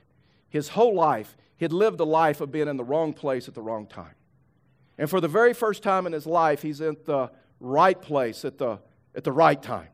His 0.49 0.71
whole 0.71 0.95
life, 0.95 1.37
he 1.57 1.65
had 1.65 1.73
lived 1.73 2.01
a 2.01 2.05
life 2.05 2.41
of 2.41 2.51
being 2.51 2.69
in 2.69 2.79
the 2.79 2.85
wrong 2.85 3.13
place 3.13 3.49
at 3.49 3.55
the 3.55 3.63
wrong 3.63 3.87
time. 3.87 4.15
And 4.97 5.09
for 5.09 5.21
the 5.21 5.29
very 5.29 5.53
first 5.53 5.83
time 5.83 6.07
in 6.07 6.13
his 6.13 6.27
life, 6.27 6.63
he's 6.63 6.81
in 6.81 6.97
the 7.05 7.31
right 7.61 8.01
place 8.01 8.45
at 8.45 8.59
the, 8.59 8.79
at 9.15 9.25
the 9.25 9.33
right 9.33 9.63
time. 9.63 9.89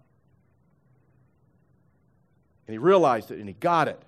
And 2.67 2.75
he 2.75 2.79
realized 2.79 3.31
it 3.31 3.39
and 3.39 3.49
he 3.49 3.55
got 3.55 3.89
it. 3.89 4.03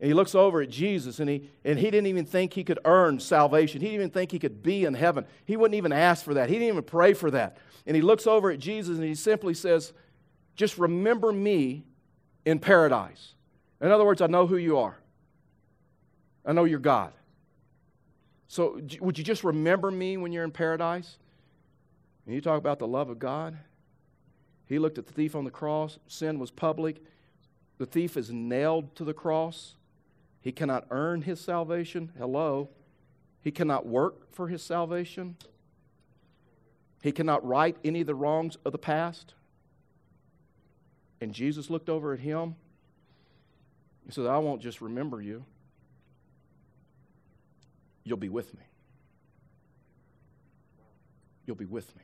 And 0.00 0.08
he 0.08 0.14
looks 0.14 0.34
over 0.34 0.62
at 0.62 0.70
Jesus 0.70 1.20
and 1.20 1.28
he, 1.28 1.50
and 1.64 1.78
he 1.78 1.90
didn't 1.90 2.06
even 2.06 2.24
think 2.24 2.54
he 2.54 2.64
could 2.64 2.78
earn 2.84 3.20
salvation. 3.20 3.80
He 3.80 3.88
didn't 3.88 4.00
even 4.00 4.10
think 4.10 4.32
he 4.32 4.38
could 4.38 4.62
be 4.62 4.84
in 4.84 4.94
heaven. 4.94 5.26
He 5.44 5.56
wouldn't 5.56 5.76
even 5.76 5.92
ask 5.92 6.24
for 6.24 6.34
that. 6.34 6.48
He 6.48 6.54
didn't 6.54 6.68
even 6.68 6.82
pray 6.82 7.12
for 7.12 7.30
that. 7.32 7.58
And 7.86 7.94
he 7.94 8.02
looks 8.02 8.26
over 8.26 8.50
at 8.50 8.58
Jesus 8.58 8.96
and 8.96 9.04
he 9.04 9.14
simply 9.14 9.52
says, 9.52 9.92
Just 10.56 10.78
remember 10.78 11.32
me 11.32 11.84
in 12.46 12.58
paradise. 12.58 13.34
In 13.80 13.90
other 13.90 14.04
words, 14.04 14.20
I 14.20 14.26
know 14.26 14.46
who 14.46 14.56
you 14.56 14.78
are, 14.78 14.96
I 16.46 16.52
know 16.52 16.64
you're 16.64 16.78
God. 16.78 17.12
So 18.48 18.80
would 19.00 19.16
you 19.16 19.22
just 19.22 19.44
remember 19.44 19.92
me 19.92 20.16
when 20.16 20.32
you're 20.32 20.42
in 20.42 20.50
paradise? 20.50 21.18
And 22.26 22.34
you 22.34 22.40
talk 22.40 22.58
about 22.58 22.80
the 22.80 22.86
love 22.86 23.08
of 23.08 23.18
God. 23.18 23.56
He 24.66 24.78
looked 24.78 24.98
at 24.98 25.06
the 25.06 25.12
thief 25.12 25.36
on 25.36 25.44
the 25.44 25.50
cross, 25.50 25.98
sin 26.08 26.38
was 26.38 26.50
public. 26.50 27.02
The 27.80 27.86
thief 27.86 28.18
is 28.18 28.30
nailed 28.30 28.94
to 28.96 29.04
the 29.04 29.14
cross. 29.14 29.74
He 30.42 30.52
cannot 30.52 30.86
earn 30.90 31.22
his 31.22 31.40
salvation. 31.40 32.12
Hello. 32.18 32.68
He 33.40 33.50
cannot 33.50 33.86
work 33.86 34.30
for 34.34 34.48
his 34.48 34.62
salvation. 34.62 35.36
He 37.02 37.10
cannot 37.10 37.42
right 37.42 37.74
any 37.82 38.02
of 38.02 38.06
the 38.06 38.14
wrongs 38.14 38.58
of 38.66 38.72
the 38.72 38.78
past. 38.78 39.32
And 41.22 41.32
Jesus 41.32 41.70
looked 41.70 41.88
over 41.88 42.12
at 42.12 42.20
him. 42.20 42.54
and 44.04 44.12
said, 44.12 44.26
I 44.26 44.36
won't 44.36 44.60
just 44.60 44.82
remember 44.82 45.22
you, 45.22 45.46
you'll 48.04 48.18
be 48.18 48.28
with 48.28 48.52
me. 48.52 48.64
you'll 51.46 51.56
be 51.56 51.64
with 51.64 51.96
me. 51.96 52.02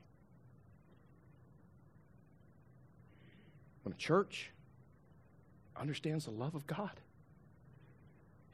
When 3.82 3.92
a 3.92 3.96
church 3.98 4.52
understands 5.80 6.24
the 6.24 6.30
love 6.30 6.54
of 6.54 6.66
God 6.66 7.00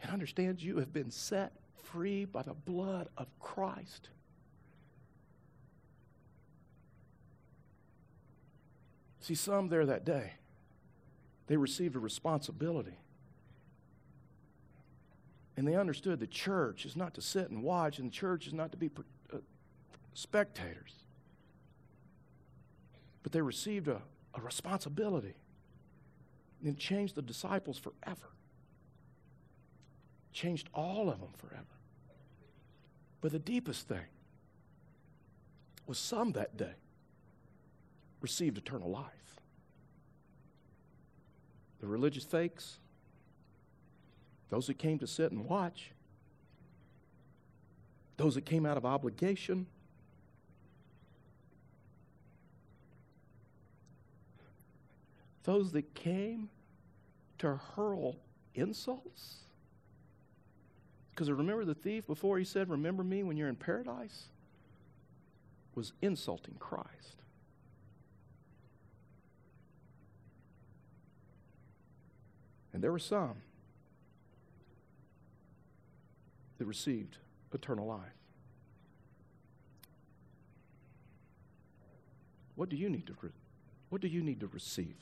and 0.02 0.10
understands 0.10 0.62
you 0.62 0.78
have 0.78 0.92
been 0.92 1.10
set 1.10 1.52
free 1.76 2.24
by 2.24 2.42
the 2.42 2.54
blood 2.54 3.08
of 3.16 3.26
Christ. 3.38 4.08
See, 9.20 9.36
some 9.36 9.68
there 9.68 9.86
that 9.86 10.04
day, 10.04 10.32
they 11.46 11.56
received 11.56 11.94
a 11.94 12.00
responsibility. 12.00 12.98
And 15.56 15.68
they 15.68 15.76
understood 15.76 16.18
the 16.18 16.26
church 16.26 16.84
is 16.84 16.96
not 16.96 17.14
to 17.14 17.22
sit 17.22 17.50
and 17.50 17.62
watch, 17.62 17.98
and 17.98 18.08
the 18.08 18.12
church 18.14 18.46
is 18.46 18.52
not 18.52 18.72
to 18.72 18.78
be 18.78 18.90
uh, 19.32 19.36
spectators. 20.14 20.94
But 23.22 23.32
they 23.32 23.42
received 23.42 23.86
a, 23.86 24.00
a 24.34 24.40
responsibility. 24.40 25.34
And 26.64 26.78
changed 26.78 27.16
the 27.16 27.22
disciples 27.22 27.78
forever. 27.78 28.30
Changed 30.32 30.68
all 30.72 31.10
of 31.10 31.20
them 31.20 31.32
forever. 31.36 31.64
But 33.20 33.32
the 33.32 33.38
deepest 33.38 33.88
thing 33.88 34.06
was 35.86 35.98
some 35.98 36.32
that 36.32 36.56
day 36.56 36.74
received 38.20 38.58
eternal 38.58 38.90
life. 38.90 39.40
The 41.80 41.88
religious 41.88 42.24
fakes, 42.24 42.78
those 44.50 44.68
that 44.68 44.78
came 44.78 44.98
to 45.00 45.06
sit 45.06 45.32
and 45.32 45.44
watch, 45.44 45.90
those 48.16 48.36
that 48.36 48.44
came 48.44 48.64
out 48.64 48.76
of 48.76 48.84
obligation, 48.84 49.66
those 55.44 55.72
that 55.72 55.94
came 55.94 56.48
to 57.38 57.56
hurl 57.74 58.16
insults. 58.54 59.36
Because 61.10 61.30
remember 61.30 61.64
the 61.64 61.74
thief 61.74 62.06
before 62.06 62.38
he 62.38 62.44
said, 62.44 62.68
Remember 62.68 63.04
me 63.04 63.22
when 63.22 63.36
you're 63.36 63.48
in 63.48 63.56
paradise? 63.56 64.26
was 65.74 65.92
insulting 66.02 66.54
Christ. 66.58 66.88
And 72.72 72.82
there 72.82 72.92
were 72.92 72.98
some 72.98 73.34
that 76.58 76.64
received 76.64 77.18
eternal 77.52 77.86
life. 77.86 77.98
What 82.54 82.68
do 82.68 82.76
you 82.76 82.88
need 82.88 83.06
to 83.06 83.14
re- 83.20 83.30
what 83.88 84.00
do 84.00 84.08
you 84.08 84.22
need 84.22 84.40
to 84.40 84.46
receive? 84.46 84.96